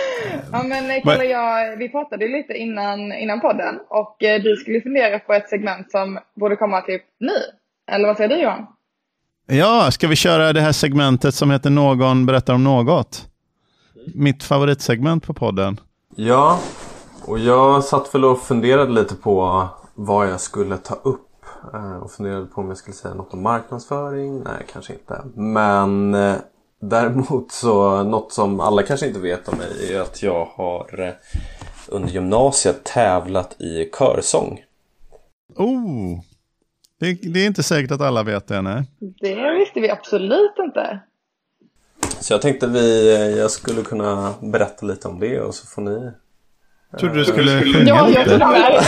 ja 0.52 0.62
men 0.62 1.02
Kalle 1.02 1.18
och 1.18 1.24
jag, 1.24 1.76
vi 1.76 1.88
pratade 1.88 2.28
lite 2.28 2.52
innan, 2.52 3.12
innan 3.12 3.40
podden 3.40 3.80
och 3.88 4.22
eh, 4.22 4.42
du 4.42 4.56
skulle 4.56 4.80
fundera 4.80 5.18
på 5.18 5.32
ett 5.32 5.48
segment 5.48 5.90
som 5.90 6.18
borde 6.34 6.56
komma 6.56 6.80
typ 6.80 7.02
nu. 7.20 7.36
Eller 7.92 8.06
vad 8.06 8.16
säger 8.16 8.36
du 8.36 8.42
Johan? 8.42 8.66
Ja, 9.50 9.90
ska 9.90 10.08
vi 10.08 10.16
köra 10.16 10.52
det 10.52 10.60
här 10.60 10.72
segmentet 10.72 11.34
som 11.34 11.50
heter 11.50 11.70
Någon 11.70 12.26
berättar 12.26 12.54
om 12.54 12.64
något? 12.64 13.26
Mitt 14.14 14.42
favoritsegment 14.42 15.26
på 15.26 15.34
podden. 15.34 15.80
Ja, 16.16 16.58
och 17.24 17.38
jag 17.38 17.84
satt 17.84 18.14
väl 18.14 18.24
och 18.24 18.40
funderade 18.40 18.92
lite 18.92 19.14
på 19.14 19.68
vad 19.94 20.28
jag 20.28 20.40
skulle 20.40 20.76
ta 20.76 20.94
upp 20.94 21.44
eh, 21.74 21.96
och 21.96 22.10
funderade 22.10 22.46
på 22.46 22.60
om 22.60 22.68
jag 22.68 22.76
skulle 22.78 22.94
säga 22.94 23.14
något 23.14 23.34
om 23.34 23.42
marknadsföring. 23.42 24.40
Nej, 24.40 24.66
kanske 24.72 24.92
inte. 24.92 25.22
Men 25.34 26.14
eh, 26.14 26.36
däremot 26.80 27.52
så 27.52 28.02
något 28.02 28.32
som 28.32 28.60
alla 28.60 28.82
kanske 28.82 29.06
inte 29.06 29.20
vet 29.20 29.48
om 29.48 29.58
mig 29.58 29.94
är 29.94 30.00
att 30.00 30.22
jag 30.22 30.48
har 30.56 31.00
eh, 31.00 31.12
under 31.88 32.08
gymnasiet 32.08 32.84
tävlat 32.84 33.60
i 33.60 33.90
körsång. 33.98 34.60
Oh! 35.56 36.20
Det, 37.00 37.12
det, 37.22 37.40
är 37.40 37.46
inte 37.46 37.62
säkert 37.62 37.90
att 37.90 38.00
alla 38.00 38.22
vet 38.22 38.46
det, 38.46 38.62
nej. 38.62 38.84
Det 39.20 39.50
visste 39.58 39.80
vi 39.80 39.90
absolut 39.90 40.54
inte. 40.58 41.00
Så 42.20 42.32
jag 42.32 42.42
tänkte 42.42 42.66
vi, 42.66 43.38
jag 43.38 43.50
skulle 43.50 43.82
kunna 43.82 44.34
berätta 44.40 44.86
lite 44.86 45.08
om 45.08 45.20
det 45.20 45.40
och 45.40 45.54
så 45.54 45.66
får 45.66 45.82
ni 45.82 46.10
Trodde 46.98 47.14
du 47.14 47.24
skulle 47.24 47.60
sjunga 47.60 47.88
ja, 47.88 48.06
lite? 48.06 48.30
Jag 48.30 48.82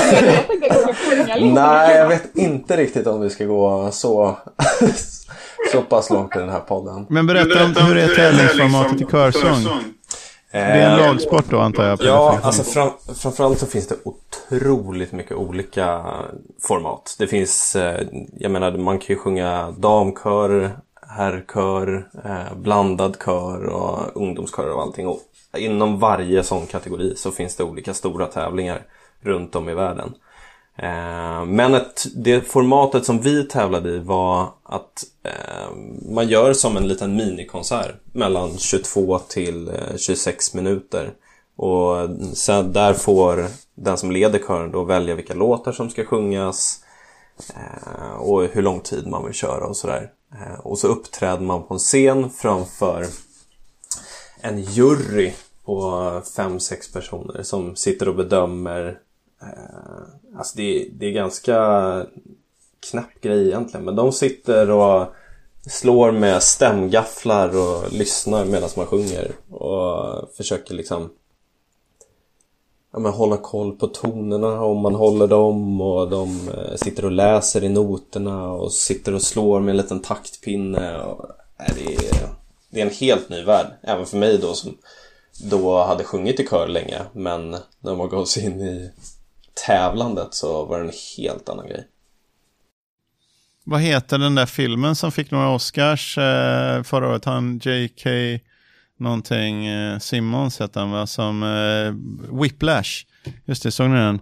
jag 1.29 1.53
Nej, 1.53 1.96
jag 1.96 2.09
vet 2.09 2.37
inte 2.37 2.77
riktigt 2.77 3.07
om 3.07 3.20
vi 3.20 3.31
ska 3.31 3.44
gå 3.44 3.90
så, 3.92 4.38
så 5.73 5.83
pass 5.83 6.11
långt 6.11 6.37
i 6.37 6.38
den 6.38 6.49
här 6.49 6.61
podden. 6.61 7.07
Men 7.09 7.27
berätta 7.27 7.64
om 7.64 7.87
hur 7.87 7.96
är 7.96 8.14
tävlingsformatet 8.14 9.01
i 9.01 9.05
körsång? 9.11 9.85
Det 10.53 10.59
är 10.59 10.91
en 10.91 10.99
lagsport 10.99 11.45
då 11.51 11.59
antar 11.59 11.89
jag? 11.89 11.99
Ja, 12.03 12.39
alltså 12.43 12.63
fram, 12.63 12.91
framförallt 13.15 13.59
så 13.59 13.67
finns 13.67 13.87
det 13.87 13.97
otroligt 14.05 15.13
mycket 15.13 15.37
olika 15.37 16.05
format. 16.63 17.17
Det 17.19 17.27
finns, 17.27 17.77
eh, 17.77 18.07
jag 18.39 18.51
menar 18.51 18.77
man 18.77 18.99
kan 18.99 19.07
ju 19.07 19.17
sjunga 19.17 19.71
damkör, 19.71 20.71
herrkör, 21.09 22.09
eh, 22.25 22.57
blandad 22.57 23.17
kör 23.25 23.65
och 23.65 24.23
ungdomskör 24.23 24.71
och 24.71 24.83
allting. 24.83 25.09
Och 25.09 25.21
inom 25.59 25.99
varje 25.99 26.43
sån 26.43 26.67
kategori 26.67 27.17
så 27.17 27.31
finns 27.31 27.57
det 27.57 27.65
olika 27.65 27.95
stora 27.95 28.27
tävlingar 28.27 28.83
runt 29.21 29.57
om 29.57 29.69
i 29.69 29.75
världen. 29.75 30.15
Eh, 30.83 31.45
men 31.45 31.75
ett, 31.75 32.07
det 32.14 32.40
formatet 32.40 33.05
som 33.05 33.21
vi 33.21 33.45
tävlade 33.45 33.90
i 33.90 33.99
var 33.99 34.49
att 34.62 35.05
eh, 35.23 35.77
man 36.11 36.29
gör 36.29 36.53
som 36.53 36.77
en 36.77 36.88
liten 36.88 37.16
minikonsert 37.16 37.95
mellan 38.12 38.59
22 38.59 39.19
till 39.19 39.69
eh, 39.69 39.97
26 39.97 40.55
minuter. 40.55 41.12
Och 41.57 42.11
sen 42.35 42.73
där 42.73 42.95
får 42.95 43.47
den 43.75 43.97
som 43.97 44.11
leder 44.11 44.38
kören 44.38 44.73
då 44.73 44.85
välja 44.85 45.14
vilka 45.14 45.35
låtar 45.35 45.73
som 45.73 45.90
ska 45.90 46.05
sjungas 46.05 46.85
eh, 47.55 48.21
och 48.21 48.45
hur 48.45 48.62
lång 48.62 48.81
tid 48.81 49.07
man 49.07 49.25
vill 49.25 49.35
köra 49.35 49.66
och 49.66 49.77
sådär. 49.77 50.11
Eh, 50.33 50.61
och 50.61 50.79
så 50.79 50.88
uppträder 50.88 51.43
man 51.43 51.62
på 51.62 51.75
en 51.75 51.81
scen 51.81 52.31
framför 52.31 53.07
en 54.40 54.62
jury 54.62 55.33
på 55.64 56.23
fem 56.37 56.61
sex 56.61 56.93
personer 56.93 57.43
som 57.43 57.77
sitter 57.77 58.09
och 58.09 58.14
bedömer. 58.14 58.99
Eh, 59.42 60.38
alltså 60.38 60.57
det, 60.57 60.88
det 60.92 61.07
är 61.07 61.12
ganska 61.12 62.07
knäpp 62.90 63.20
grej 63.20 63.46
egentligen. 63.46 63.85
Men 63.85 63.96
de 63.96 64.12
sitter 64.12 64.70
och 64.70 65.07
slår 65.66 66.12
med 66.12 66.42
stämgafflar 66.42 67.48
och 67.57 67.92
lyssnar 67.92 68.44
medan 68.44 68.70
man 68.76 68.87
sjunger. 68.87 69.33
Och 69.50 70.35
försöker 70.37 70.74
liksom 70.74 71.11
ja, 72.92 72.98
men 72.98 73.12
hålla 73.12 73.37
koll 73.37 73.76
på 73.76 73.87
tonerna 73.87 74.62
om 74.62 74.79
man 74.79 74.94
håller 74.94 75.26
dem 75.26 75.81
och 75.81 76.11
de 76.11 76.48
eh, 76.48 76.76
sitter 76.76 77.05
och 77.05 77.12
läser 77.12 77.64
i 77.64 77.68
noterna 77.68 78.53
och 78.53 78.72
sitter 78.72 79.14
och 79.14 79.22
slår 79.22 79.61
med 79.61 79.70
en 79.70 79.76
liten 79.76 80.03
taktpinne. 80.03 81.03
Och, 81.03 81.26
nej, 81.59 81.72
det, 81.74 81.94
är, 81.94 82.29
det 82.70 82.81
är 82.81 82.87
en 82.87 82.94
helt 82.94 83.29
ny 83.29 83.42
värld, 83.42 83.66
även 83.83 84.07
för 84.07 84.16
mig 84.16 84.38
då 84.38 84.55
som 84.55 84.79
då 85.42 85.83
hade 85.83 86.05
sjungit 86.05 86.40
i 86.40 86.46
kör 86.46 86.68
länge 86.68 87.03
men 87.12 87.57
när 87.81 87.96
man 87.96 88.09
gav 88.09 88.24
sig 88.24 88.44
in 88.44 88.61
i 88.61 88.90
tävlandet 89.66 90.35
så 90.35 90.64
var 90.64 90.79
det 90.79 90.85
en 90.85 90.92
helt 91.16 91.49
annan 91.49 91.66
grej. 91.66 91.87
Vad 93.64 93.81
heter 93.81 94.18
den 94.18 94.35
där 94.35 94.46
filmen 94.46 94.96
som 94.96 95.12
fick 95.12 95.31
några 95.31 95.51
Oscars 95.51 96.18
eh, 96.18 96.83
förra 96.83 97.09
året? 97.09 97.25
Han 97.25 97.59
J.K. 97.59 98.11
någonting, 98.96 99.66
eh, 99.66 99.99
Simmons 99.99 100.61
hette 100.61 100.79
han 100.81 100.90
va, 100.90 101.07
som 101.07 101.42
eh, 101.42 101.94
Whiplash. 102.40 103.07
Just 103.44 103.62
det, 103.62 103.70
såg 103.70 103.90
ni 103.90 103.96
den? 103.96 104.20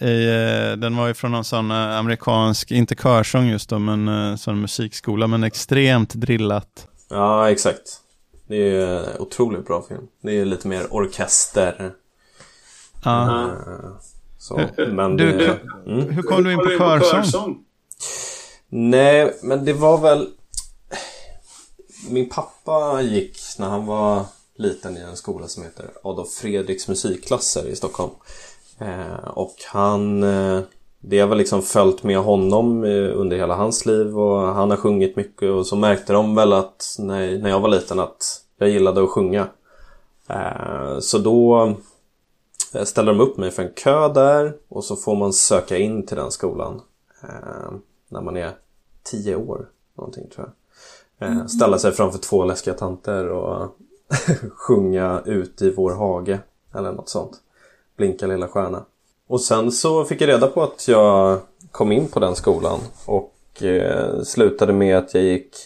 I, 0.00 0.26
eh, 0.26 0.76
den 0.76 0.96
var 0.96 1.06
ju 1.06 1.14
från 1.14 1.32
någon 1.32 1.44
sån 1.44 1.70
eh, 1.70 1.98
amerikansk, 1.98 2.70
inte 2.70 2.94
körsång 2.94 3.46
just 3.46 3.70
då, 3.70 3.78
men 3.78 4.08
eh, 4.08 4.36
sån 4.36 4.60
musikskola, 4.60 5.26
men 5.26 5.44
extremt 5.44 6.14
drillat. 6.14 6.88
Ja, 7.10 7.50
exakt. 7.50 8.00
Det 8.48 8.56
är 8.56 8.86
en 8.86 9.18
otroligt 9.18 9.66
bra 9.66 9.84
film. 9.88 10.06
Det 10.22 10.32
är 10.32 10.44
lite 10.44 10.68
mer 10.68 10.86
orkester. 10.94 11.92
Ja. 13.04 13.30
Eh, 13.30 13.50
Så, 14.40 14.60
men 14.76 15.16
Du, 15.16 15.32
det, 15.32 15.58
du- 15.84 15.92
mm. 15.92 16.10
Hur 16.10 16.22
kom 16.22 16.44
du 16.44 16.52
in 16.52 16.58
på 16.58 17.04
körsång? 17.12 17.58
Nej, 18.68 19.34
men 19.42 19.64
det 19.64 19.72
var 19.72 19.98
väl... 19.98 20.28
Min 22.10 22.28
pappa 22.28 23.02
gick 23.02 23.36
när 23.58 23.68
han 23.68 23.86
var 23.86 24.22
liten 24.56 24.96
i 24.96 25.00
en 25.00 25.16
skola 25.16 25.48
som 25.48 25.62
heter 25.62 25.90
Adolf 26.04 26.28
Fredriks 26.30 26.88
musikklasser 26.88 27.66
i 27.68 27.76
Stockholm. 27.76 28.10
Eh, 28.78 29.28
och 29.28 29.54
han... 29.72 30.22
Eh, 30.22 30.60
det 31.02 31.18
har 31.20 31.28
väl 31.28 31.38
liksom 31.38 31.62
följt 31.62 32.02
med 32.02 32.18
honom 32.18 32.84
eh, 32.84 33.10
under 33.20 33.36
hela 33.36 33.54
hans 33.54 33.86
liv 33.86 34.18
och 34.18 34.40
han 34.40 34.70
har 34.70 34.76
sjungit 34.76 35.16
mycket 35.16 35.50
och 35.50 35.66
så 35.66 35.76
märkte 35.76 36.12
de 36.12 36.34
väl 36.34 36.52
att 36.52 36.96
när, 36.98 37.38
när 37.38 37.50
jag 37.50 37.60
var 37.60 37.68
liten 37.68 38.00
att 38.00 38.40
jag 38.58 38.68
gillade 38.68 39.02
att 39.04 39.10
sjunga. 39.10 39.48
Eh, 40.28 40.98
så 41.00 41.18
då 41.18 41.74
eh, 42.74 42.84
ställde 42.84 43.12
de 43.12 43.20
upp 43.20 43.36
mig 43.36 43.50
för 43.50 43.62
en 43.62 43.72
kö 43.72 44.08
där 44.08 44.56
och 44.68 44.84
så 44.84 44.96
får 44.96 45.16
man 45.16 45.32
söka 45.32 45.78
in 45.78 46.06
till 46.06 46.16
den 46.16 46.30
skolan. 46.30 46.80
Eh, 47.22 47.72
när 48.08 48.20
man 48.20 48.36
är 48.36 48.52
10 49.02 49.36
år 49.36 49.68
någonting 49.94 50.28
tror 50.34 50.46
jag. 50.46 51.30
Eh, 51.30 51.46
ställa 51.46 51.78
sig 51.78 51.92
framför 51.92 52.18
två 52.18 52.44
läskiga 52.44 52.74
tanter 52.74 53.28
och 53.28 53.76
sjunga 54.54 55.22
ut 55.24 55.62
i 55.62 55.70
vår 55.70 55.94
hage 55.94 56.38
eller 56.74 56.92
något 56.92 57.08
sånt. 57.08 57.36
Blinka 57.96 58.26
lilla 58.26 58.48
stjärna. 58.48 58.84
Och 59.26 59.40
sen 59.40 59.72
så 59.72 60.04
fick 60.04 60.20
jag 60.20 60.28
reda 60.28 60.46
på 60.46 60.62
att 60.62 60.88
jag 60.88 61.40
kom 61.70 61.92
in 61.92 62.08
på 62.08 62.20
den 62.20 62.36
skolan 62.36 62.80
och 63.06 63.62
eh, 63.62 64.22
slutade 64.22 64.72
med 64.72 64.98
att 64.98 65.14
jag 65.14 65.22
gick 65.22 65.56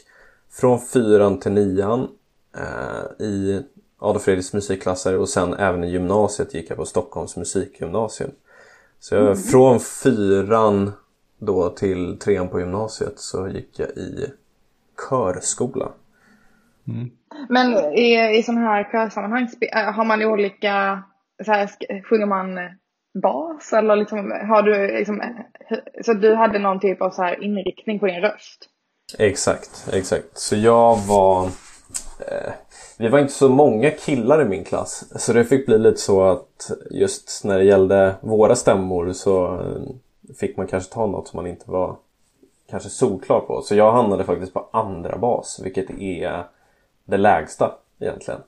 från 0.50 0.80
fyran 0.80 1.40
till 1.40 1.52
nian 1.52 2.08
eh, 2.56 3.26
i 3.26 3.62
Adolf 3.98 4.22
Fredriks 4.22 4.52
musikklasser 4.52 5.18
och 5.18 5.28
sen 5.28 5.54
även 5.54 5.84
i 5.84 5.90
gymnasiet 5.90 6.54
gick 6.54 6.70
jag 6.70 6.78
på 6.78 6.84
Stockholms 6.84 7.36
musikgymnasium. 7.36 8.30
Så 8.98 9.14
jag, 9.14 9.44
från 9.44 9.80
fyran 9.80 10.92
då 11.38 11.70
till 11.70 12.18
trean 12.18 12.48
på 12.48 12.60
gymnasiet 12.60 13.18
så 13.18 13.48
gick 13.48 13.78
jag 13.78 13.88
i 13.88 14.32
körskola. 15.08 15.92
Men 17.48 17.94
i, 17.94 18.38
i 18.38 18.42
sådana 18.42 18.60
här 18.60 18.88
körsammanhang, 18.92 19.48
äh, 19.60 19.92
har 19.92 20.04
man 20.04 20.22
olika, 20.22 21.02
så 21.44 21.52
här, 21.52 21.70
sjunger 22.02 22.26
man 22.26 22.58
bas 23.22 23.72
eller 23.72 23.96
liksom, 23.96 24.30
har 24.48 24.62
du 24.62 24.98
liksom, 24.98 25.20
eh, 25.20 25.78
så 26.02 26.14
du 26.14 26.34
hade 26.34 26.58
någon 26.58 26.80
typ 26.80 27.02
av 27.02 27.10
så 27.10 27.22
här 27.22 27.44
inriktning 27.44 27.98
på 27.98 28.06
din 28.06 28.20
röst? 28.20 28.68
Exakt, 29.18 29.88
exakt. 29.92 30.38
Så 30.38 30.56
jag 30.56 30.96
var... 30.96 31.44
Eh, 32.18 32.52
vi 32.98 33.08
var 33.08 33.18
inte 33.18 33.32
så 33.32 33.48
många 33.48 33.90
killar 33.90 34.42
i 34.42 34.44
min 34.44 34.64
klass. 34.64 35.04
Så 35.16 35.32
det 35.32 35.44
fick 35.44 35.66
bli 35.66 35.78
lite 35.78 36.00
så 36.00 36.22
att 36.22 36.70
just 36.90 37.44
när 37.44 37.58
det 37.58 37.64
gällde 37.64 38.14
våra 38.20 38.56
stämmor 38.56 39.12
så 39.12 39.54
eh, 39.54 39.82
fick 40.40 40.56
man 40.56 40.66
kanske 40.66 40.92
ta 40.92 41.06
något 41.06 41.28
som 41.28 41.36
man 41.36 41.46
inte 41.46 41.70
var 41.70 41.96
kanske 42.70 42.88
solklar 42.88 43.40
på. 43.40 43.62
Så 43.62 43.74
jag 43.74 43.92
hamnade 43.92 44.24
faktiskt 44.24 44.54
på 44.54 44.68
andra 44.72 45.18
bas, 45.18 45.60
vilket 45.64 45.90
är 45.90 46.44
det 47.04 47.16
lägsta 47.16 47.72
egentligen. 48.00 48.40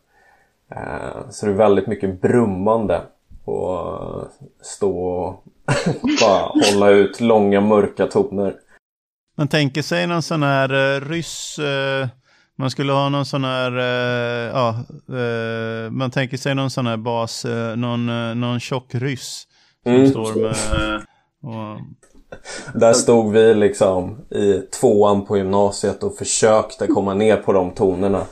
Eh, 0.70 1.30
så 1.30 1.46
det 1.46 1.52
är 1.52 1.56
väldigt 1.56 1.87
mycket 1.87 2.20
brummande 2.20 3.00
och 3.44 3.80
eh, 3.82 4.24
stå 4.61 4.98
och 4.98 5.44
bara 6.20 6.52
hålla 6.72 6.90
ut 6.90 7.20
långa 7.20 7.61
mörka 7.61 8.06
toner. 8.06 8.56
Man 9.37 9.48
tänker 9.48 9.82
sig 9.82 10.06
någon 10.06 10.22
sån 10.22 10.42
här 10.42 11.00
ryss, 11.00 11.59
eh, 11.59 12.09
man 12.59 12.71
skulle 12.71 12.92
ha 12.92 13.09
någon 13.09 13.27
sån 13.27 13.45
här, 13.45 13.79
eh, 13.79 14.51
ja, 14.55 14.69
eh, 15.19 15.90
man 15.90 16.11
tänker 16.11 16.37
sig 16.37 16.55
någon 16.55 16.71
sån 16.71 16.87
här 16.87 16.97
bas, 16.97 17.45
eh, 17.45 17.77
någon, 17.77 18.09
eh, 18.09 18.35
någon 18.35 18.61
tjock 18.61 18.95
ryss. 18.95 19.47
Som 19.83 19.92
Mm. 19.95 20.11
står 20.11 20.35
med, 20.35 20.55
och, 21.42 21.81
Där 22.81 22.92
stod 22.92 23.33
vi 23.33 23.55
liksom 23.55 24.19
i 24.31 24.53
tvåan 24.81 25.25
på 25.27 25.37
gymnasiet 25.37 26.03
och 26.03 26.16
försökte 26.16 26.87
komma 26.87 27.14
ner 27.14 27.37
på 27.37 27.53
de 27.53 27.71
tonerna. 27.75 28.23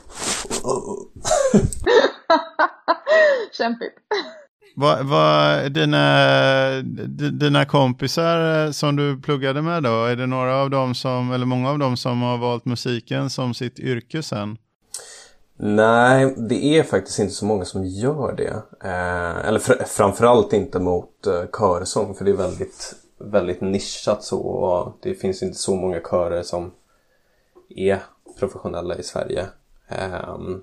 Kämpigt 3.58 3.94
vad, 4.74 5.06
vad, 5.06 5.72
dina, 5.72 6.82
dina 7.32 7.64
kompisar 7.64 8.64
eh, 8.64 8.70
som 8.70 8.96
du 8.96 9.20
pluggade 9.20 9.62
med 9.62 9.82
då, 9.82 10.04
är 10.04 10.16
det 10.16 10.26
några 10.26 10.56
av 10.56 10.70
dem 10.70 10.94
som, 10.94 11.32
eller 11.32 11.46
många 11.46 11.70
av 11.70 11.78
dem 11.78 11.96
som 11.96 12.22
har 12.22 12.38
valt 12.38 12.64
musiken 12.64 13.30
som 13.30 13.54
sitt 13.54 13.78
yrke 13.78 14.22
sen? 14.22 14.58
Nej, 15.56 16.34
det 16.36 16.64
är 16.64 16.82
faktiskt 16.82 17.18
inte 17.18 17.34
så 17.34 17.44
många 17.44 17.64
som 17.64 17.84
gör 17.84 18.34
det. 18.36 18.62
Eh, 18.88 19.48
eller 19.48 19.58
fr- 19.58 19.84
framförallt 19.84 20.52
inte 20.52 20.80
mot 20.80 21.26
eh, 21.26 21.44
körsång 21.58 22.14
för 22.14 22.24
det 22.24 22.30
är 22.30 22.36
väldigt, 22.36 22.94
väldigt 23.18 23.60
nischat 23.60 24.24
så. 24.24 24.40
Och 24.40 24.98
det 25.02 25.14
finns 25.14 25.42
inte 25.42 25.58
så 25.58 25.74
många 25.74 26.00
körer 26.00 26.42
som 26.42 26.72
är 27.68 27.98
professionella 28.38 28.96
i 28.96 29.02
Sverige. 29.02 29.46
Ehm, 29.88 30.60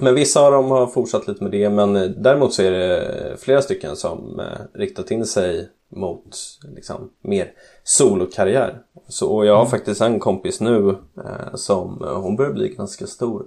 men 0.00 0.14
vissa 0.14 0.40
av 0.40 0.52
dem 0.52 0.70
har 0.70 0.86
fortsatt 0.86 1.28
lite 1.28 1.42
med 1.42 1.52
det 1.52 1.70
men 1.70 1.96
eh, 1.96 2.02
däremot 2.02 2.54
så 2.54 2.62
är 2.62 2.70
det 2.70 3.36
flera 3.40 3.62
stycken 3.62 3.96
som 3.96 4.40
eh, 4.40 4.78
riktat 4.78 5.10
in 5.10 5.26
sig 5.26 5.68
mot 5.88 6.36
liksom, 6.76 7.10
mer 7.20 7.52
solokarriär. 7.84 8.78
Så, 9.08 9.28
och 9.28 9.46
jag 9.46 9.56
har 9.56 9.66
faktiskt 9.66 10.00
en 10.00 10.20
kompis 10.20 10.60
nu 10.60 10.88
eh, 11.24 11.54
som, 11.54 12.04
eh, 12.04 12.20
hon 12.20 12.36
börjar 12.36 12.52
bli 12.52 12.68
ganska 12.68 13.06
stor. 13.06 13.46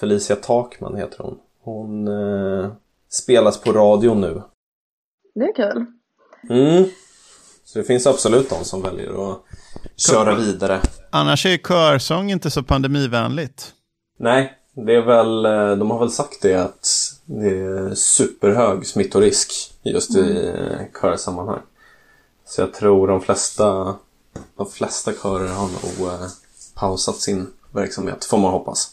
Felicia 0.00 0.36
Takman 0.36 0.96
heter 0.96 1.24
hon. 1.24 1.38
Hon 1.62 2.08
eh, 2.08 2.72
spelas 3.08 3.60
på 3.60 3.72
radio 3.72 4.14
nu. 4.14 4.42
Det 5.34 5.44
är 5.44 5.54
kul. 5.54 5.86
Mm. 6.50 6.84
Så 7.64 7.78
det 7.78 7.84
finns 7.84 8.06
absolut 8.06 8.50
de 8.50 8.64
som 8.64 8.82
väljer 8.82 9.30
att 9.32 9.42
köra 9.96 10.34
vidare. 10.34 10.80
Annars 11.10 11.46
är 11.46 11.56
körsång 11.56 12.30
inte 12.30 12.50
så 12.50 12.62
pandemivänligt. 12.62 13.72
Nej, 14.18 14.55
det 14.76 14.94
är 14.94 15.02
väl, 15.02 15.44
eh, 15.44 15.76
de 15.76 15.90
har 15.90 15.98
väl 15.98 16.10
sagt 16.10 16.42
det 16.42 16.54
att 16.54 16.88
det 17.24 17.48
är 17.48 17.94
superhög 17.94 18.86
smittorisk 18.86 19.52
just 19.82 20.16
i 20.16 20.48
eh, 20.48 21.00
körsammanhang. 21.00 21.60
Så 22.44 22.60
jag 22.60 22.74
tror 22.74 23.08
de 23.08 23.20
flesta, 23.20 23.94
de 24.56 24.66
flesta 24.66 25.12
körer 25.12 25.48
har 25.48 25.66
nog 25.66 26.12
eh, 26.12 26.26
pausat 26.80 27.16
sin 27.16 27.46
verksamhet, 27.74 28.24
får 28.24 28.38
man 28.38 28.52
hoppas. 28.52 28.92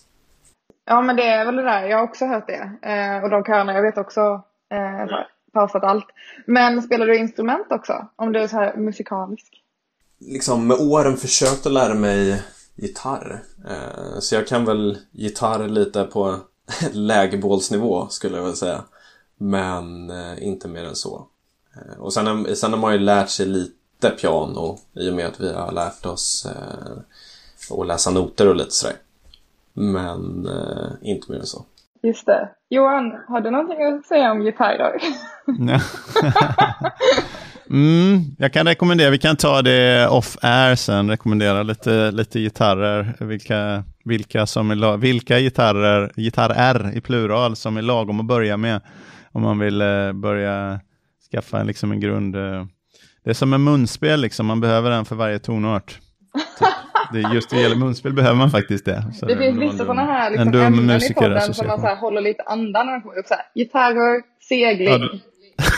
Ja 0.85 1.01
men 1.01 1.15
det 1.15 1.27
är 1.27 1.45
väl 1.45 1.55
det 1.55 1.63
där, 1.63 1.87
jag 1.87 1.97
har 1.97 2.03
också 2.03 2.25
hört 2.25 2.47
det. 2.47 2.71
Eh, 2.81 3.23
och 3.23 3.29
de 3.29 3.43
körerna, 3.43 3.73
jag 3.73 3.81
vet 3.81 3.97
också, 3.97 4.41
eh, 4.71 5.17
pausat 5.53 5.83
allt. 5.83 6.07
Men 6.47 6.81
spelar 6.81 7.05
du 7.05 7.17
instrument 7.17 7.67
också? 7.69 8.07
Om 8.15 8.31
du 8.31 8.39
är 8.39 8.47
så 8.47 8.55
här 8.55 8.75
musikalisk? 8.75 9.63
liksom 10.27 10.67
med 10.67 10.77
åren 10.79 11.17
försökt 11.17 11.65
att 11.65 11.71
lära 11.71 11.93
mig 11.93 12.41
gitarr. 12.75 13.43
Eh, 13.69 14.19
så 14.19 14.35
jag 14.35 14.47
kan 14.47 14.65
väl 14.65 14.97
gitarr 15.11 15.67
lite 15.67 16.03
på 16.03 16.39
lägerbålsnivå 16.91 18.07
skulle 18.09 18.37
jag 18.37 18.43
väl 18.43 18.55
säga. 18.55 18.83
Men 19.37 20.09
eh, 20.09 20.43
inte 20.47 20.67
mer 20.67 20.83
än 20.85 20.95
så. 20.95 21.27
Eh, 21.75 21.99
och 21.99 22.13
sen, 22.13 22.27
har- 22.27 22.53
sen 22.53 22.71
har 22.73 22.79
man 22.79 22.93
ju 22.93 22.99
lärt 22.99 23.29
sig 23.29 23.45
lite 23.45 24.09
piano 24.21 24.77
i 24.93 25.09
och 25.09 25.13
med 25.13 25.25
att 25.27 25.39
vi 25.39 25.53
har 25.53 25.71
lärt 25.71 26.05
oss 26.05 26.45
eh, 26.45 27.77
att 27.79 27.87
läsa 27.87 28.11
noter 28.11 28.49
och 28.49 28.55
lite 28.55 28.71
sådär. 28.71 28.95
Men 29.73 30.47
eh, 30.47 30.91
inte 31.01 31.31
mer 31.31 31.39
än 31.39 31.45
så. 31.45 31.65
Just 32.01 32.25
det. 32.25 32.49
Johan, 32.69 33.11
har 33.27 33.41
du 33.41 33.51
någonting 33.51 33.83
att 33.83 34.05
säga 34.05 34.31
om 34.31 34.41
gitarrer? 34.41 35.01
Ja. 35.45 35.79
mm, 37.69 38.21
jag 38.37 38.53
kan 38.53 38.67
rekommendera, 38.67 39.09
vi 39.09 39.17
kan 39.17 39.35
ta 39.35 39.61
det 39.61 40.07
off-air 40.07 40.75
sen, 40.75 41.09
rekommendera 41.09 41.63
lite, 41.63 42.11
lite 42.11 42.39
gitarrer, 42.39 43.15
vilka, 43.19 43.83
vilka, 44.05 44.45
som 44.45 44.71
är, 44.71 44.97
vilka 44.97 45.39
gitarrer, 45.39 46.11
gitarrer 46.15 46.97
i 46.97 47.01
plural 47.01 47.55
som 47.55 47.77
är 47.77 47.81
lagom 47.81 48.19
att 48.19 48.25
börja 48.25 48.57
med 48.57 48.81
om 49.31 49.41
man 49.41 49.59
vill 49.59 49.81
eh, 49.81 50.13
börja 50.13 50.79
skaffa 51.31 51.59
en, 51.59 51.67
liksom 51.67 51.91
en 51.91 51.99
grund. 51.99 52.35
Eh. 52.35 52.65
Det 53.23 53.29
är 53.29 53.33
som 53.33 53.53
en 53.53 53.63
munspel, 53.63 54.21
liksom. 54.21 54.45
man 54.45 54.61
behöver 54.61 54.91
en 54.91 55.05
för 55.05 55.15
varje 55.15 55.39
tonart. 55.39 55.87
Typ. 56.59 56.67
Det 57.13 57.19
just 57.33 57.49
det 57.49 57.61
gäller 57.61 57.75
munspel 57.75 58.13
behöver 58.13 58.35
man 58.35 58.51
faktiskt 58.51 58.85
det. 58.85 59.03
Så 59.19 59.25
Det 59.25 59.37
finns 59.37 59.61
vissa 59.61 59.77
sådana 59.77 60.01
här 60.01 60.31
liksom, 60.31 60.53
ämnen 60.53 61.03
i 61.03 61.13
podden 61.13 61.53
som 61.53 61.67
man 61.67 61.81
så 61.81 61.87
här, 61.87 61.95
håller 61.95 62.21
lite 62.21 62.43
andan 62.43 62.85
när 62.85 62.93
de 62.93 63.01
kommer 63.01 63.19
upp. 63.19 63.27
Så 63.27 63.33
här, 63.33 63.43
gitarrer, 63.55 64.21
segling. 64.49 65.21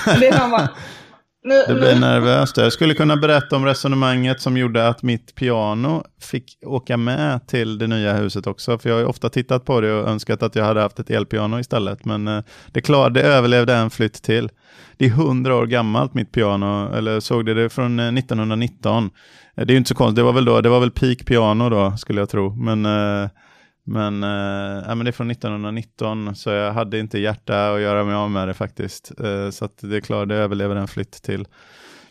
Ja, 0.06 0.20
Det 0.20 0.28
är 0.28 0.40
som 0.40 0.52
bara, 0.52 0.70
Nu, 1.48 1.64
det 1.68 1.76
blir 1.76 2.00
nervöst. 2.00 2.58
Jag 2.58 2.74
skulle 2.74 2.94
kunna 2.94 3.18
berätta 3.18 3.56
om 3.56 3.66
resonemanget 3.66 4.42
som 4.42 4.58
gjorde 4.58 4.88
att 4.88 5.04
mitt 5.04 5.36
piano 5.36 6.04
fick 6.22 6.58
åka 6.66 6.98
med 6.98 7.48
till 7.48 7.78
det 7.78 7.88
nya 7.88 8.14
huset 8.14 8.48
också. 8.48 8.78
För 8.78 8.90
jag 8.90 8.96
har 8.96 9.02
ju 9.02 9.06
ofta 9.06 9.30
tittat 9.30 9.66
på 9.66 9.82
det 9.82 9.94
och 9.94 10.10
önskat 10.10 10.44
att 10.44 10.56
jag 10.56 10.64
hade 10.66 10.82
haft 10.82 11.00
ett 11.00 11.10
elpiano 11.10 11.60
istället. 11.60 12.06
Men 12.06 12.28
eh, 12.28 12.44
det, 12.72 12.82
klar, 12.82 13.10
det 13.10 13.22
överlevde 13.22 13.74
en 13.74 13.90
flytt 13.90 14.24
till. 14.24 14.50
Det 14.98 15.06
är 15.06 15.10
hundra 15.10 15.56
år 15.56 15.66
gammalt 15.66 16.14
mitt 16.14 16.32
piano, 16.32 16.94
eller 16.96 17.20
såg 17.20 17.46
det, 17.46 17.54
det 17.54 17.70
från 17.70 18.00
1919. 18.00 19.10
Eh, 19.56 19.66
det 19.66 19.72
är 19.72 19.74
ju 19.74 19.78
inte 19.78 19.88
så 19.88 19.96
konstigt, 19.96 20.16
det 20.16 20.24
var 20.24 20.34
väl 20.34 20.46
då, 20.46 20.62
det 20.62 20.70
var 20.70 20.80
väl 20.80 20.92
peak 20.92 21.26
piano 21.26 21.70
då 21.70 21.98
skulle 21.98 22.22
jag 22.22 22.30
tro. 22.30 22.56
Men 22.56 22.86
men, 23.88 24.24
eh, 24.24 24.96
men 24.96 25.00
det 25.00 25.10
är 25.10 25.12
från 25.12 25.32
1919 25.32 26.36
så 26.36 26.50
jag 26.50 26.74
hade 26.74 27.00
inte 27.00 27.20
hjärta 27.20 27.74
att 27.74 27.82
göra 27.82 28.04
mig 28.04 28.16
av 28.16 28.32
med 28.32 28.48
det 28.48 28.54
faktiskt. 28.54 29.12
Eh, 29.20 29.50
så 29.50 29.70
det 29.82 29.96
är 29.98 30.02
klart, 30.02 30.30
det 30.30 30.36
överlever 30.36 30.76
en 30.76 30.88
flytt 30.88 31.12
till. 31.24 31.48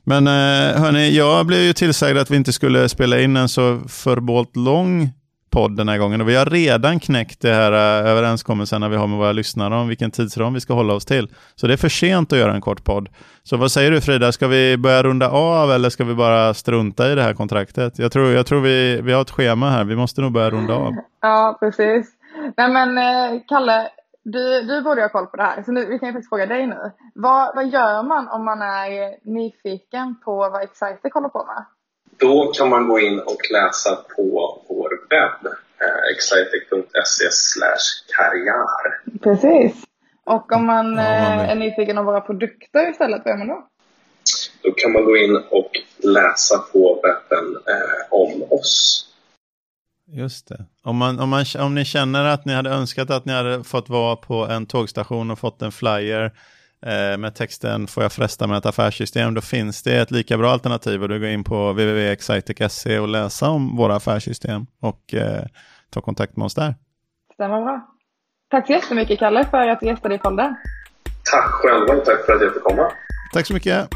Men 0.04 0.26
eh, 0.26 0.80
hörni, 0.80 1.16
jag 1.16 1.46
blev 1.46 1.60
ju 1.60 1.72
tillsagd 1.72 2.18
att 2.18 2.30
vi 2.30 2.36
inte 2.36 2.52
skulle 2.52 2.88
spela 2.88 3.20
in 3.20 3.36
en 3.36 3.48
så 3.48 3.80
förbålt 3.88 4.56
lång 4.56 5.10
podd 5.54 5.76
den 5.76 5.88
här 5.88 5.98
gången. 5.98 6.20
Och 6.20 6.28
vi 6.28 6.36
har 6.36 6.46
redan 6.46 7.00
knäckt 7.00 7.40
det 7.40 7.54
här 7.54 7.72
uh, 7.72 8.10
överenskommelsen 8.10 8.90
vi 8.90 8.96
har 8.96 9.06
med 9.06 9.18
våra 9.18 9.32
lyssnare 9.32 9.74
om 9.74 9.88
vilken 9.88 10.10
tidsram 10.10 10.54
vi 10.54 10.60
ska 10.60 10.74
hålla 10.74 10.94
oss 10.94 11.06
till. 11.06 11.28
Så 11.54 11.66
det 11.66 11.72
är 11.72 11.76
för 11.76 11.88
sent 11.88 12.32
att 12.32 12.38
göra 12.38 12.54
en 12.54 12.60
kort 12.60 12.84
podd. 12.84 13.08
Så 13.42 13.56
vad 13.56 13.72
säger 13.72 13.90
du 13.90 14.00
Frida, 14.00 14.32
ska 14.32 14.46
vi 14.46 14.76
börja 14.76 15.02
runda 15.02 15.30
av 15.30 15.72
eller 15.72 15.90
ska 15.90 16.04
vi 16.04 16.14
bara 16.14 16.54
strunta 16.54 17.12
i 17.12 17.14
det 17.14 17.22
här 17.22 17.34
kontraktet? 17.34 17.98
Jag 17.98 18.12
tror, 18.12 18.30
jag 18.30 18.46
tror 18.46 18.60
vi, 18.60 19.00
vi 19.02 19.12
har 19.12 19.22
ett 19.22 19.30
schema 19.30 19.70
här, 19.70 19.84
vi 19.84 19.96
måste 19.96 20.20
nog 20.20 20.32
börja 20.32 20.50
runda 20.50 20.74
av. 20.74 20.92
Ja, 21.20 21.56
precis. 21.60 22.06
Nej 22.56 22.68
men 22.68 22.98
eh, 22.98 23.40
Kalle, 23.48 23.88
du, 24.22 24.62
du 24.62 24.82
borde 24.82 25.02
ha 25.02 25.08
koll 25.08 25.26
på 25.26 25.36
det 25.36 25.42
här, 25.42 25.62
så 25.62 25.72
nu, 25.72 25.84
vi 25.84 25.98
kan 25.98 26.08
ju 26.08 26.12
faktiskt 26.12 26.28
fråga 26.28 26.46
dig 26.46 26.66
nu. 26.66 26.90
Vad, 27.14 27.54
vad 27.54 27.68
gör 27.68 28.02
man 28.02 28.28
om 28.28 28.44
man 28.44 28.62
är 28.62 29.30
nyfiken 29.34 30.14
på 30.24 30.36
vad 30.36 30.62
Excitec 30.62 31.14
håller 31.14 31.28
på 31.28 31.44
med? 31.46 31.64
Då 32.18 32.52
kan 32.54 32.68
man 32.68 32.88
gå 32.88 33.00
in 33.00 33.18
och 33.18 33.50
läsa 33.52 33.96
på 34.16 34.62
vår 34.68 34.83
webb, 35.10 35.46
eh, 35.82 36.12
excitec.se 36.12 37.24
karriär. 38.16 39.18
Precis. 39.22 39.84
Och 40.24 40.52
om 40.52 40.66
man 40.66 40.96
ja, 40.96 41.02
eh, 41.02 41.50
är 41.50 41.54
nyfiken 41.54 41.98
av 41.98 42.04
våra 42.04 42.20
produkter 42.20 42.90
istället, 42.90 43.22
vad 43.24 43.32
gör 43.32 43.38
man 43.38 43.48
då? 43.48 43.68
Då 44.62 44.72
kan 44.72 44.92
man 44.92 45.04
gå 45.04 45.16
in 45.16 45.36
och 45.36 45.70
läsa 45.98 46.58
på 46.58 47.00
webben 47.02 47.56
eh, 47.68 48.06
om 48.10 48.42
oss. 48.50 49.06
Just 50.06 50.48
det. 50.48 50.64
Om, 50.82 50.96
man, 50.96 51.20
om, 51.20 51.28
man, 51.28 51.44
om 51.58 51.74
ni 51.74 51.84
känner 51.84 52.24
att 52.24 52.44
ni 52.44 52.52
hade 52.52 52.70
önskat 52.70 53.10
att 53.10 53.24
ni 53.24 53.32
hade 53.32 53.64
fått 53.64 53.88
vara 53.88 54.16
på 54.16 54.34
en 54.34 54.66
tågstation 54.66 55.30
och 55.30 55.38
fått 55.38 55.62
en 55.62 55.72
flyer 55.72 56.32
med 57.18 57.34
texten 57.34 57.86
“Får 57.86 58.02
jag 58.02 58.12
fresta 58.12 58.46
med 58.46 58.58
ett 58.58 58.66
affärssystem?” 58.66 59.34
då 59.34 59.40
finns 59.40 59.82
det 59.82 59.96
ett 59.96 60.10
lika 60.10 60.38
bra 60.38 60.50
alternativ 60.50 61.02
och 61.02 61.08
du 61.08 61.20
går 61.20 61.28
in 61.28 61.44
på 61.44 61.72
www.excitec.se 61.72 62.98
och 62.98 63.08
läsa 63.08 63.50
om 63.50 63.76
våra 63.76 63.96
affärssystem 63.96 64.66
och 64.80 65.14
eh, 65.14 65.44
ta 65.90 66.00
kontakt 66.00 66.36
med 66.36 66.44
oss 66.46 66.54
där. 66.54 66.74
Stämmer 67.34 67.60
bra. 67.60 67.88
Tack 68.50 68.66
så 68.66 68.72
jättemycket 68.72 69.18
Kalle 69.18 69.44
för 69.44 69.68
att 69.68 69.80
du 69.80 69.86
gästade 69.86 70.14
i 70.14 70.18
podden. 70.18 70.56
Tack 71.32 71.50
själva 71.50 71.94
och 71.94 72.04
tack 72.04 72.26
för 72.26 72.32
att 72.32 72.42
jag 72.42 72.54
fick 72.54 72.62
komma. 72.62 72.92
Tack 73.32 73.46
så 73.46 73.54
mycket. 73.54 73.88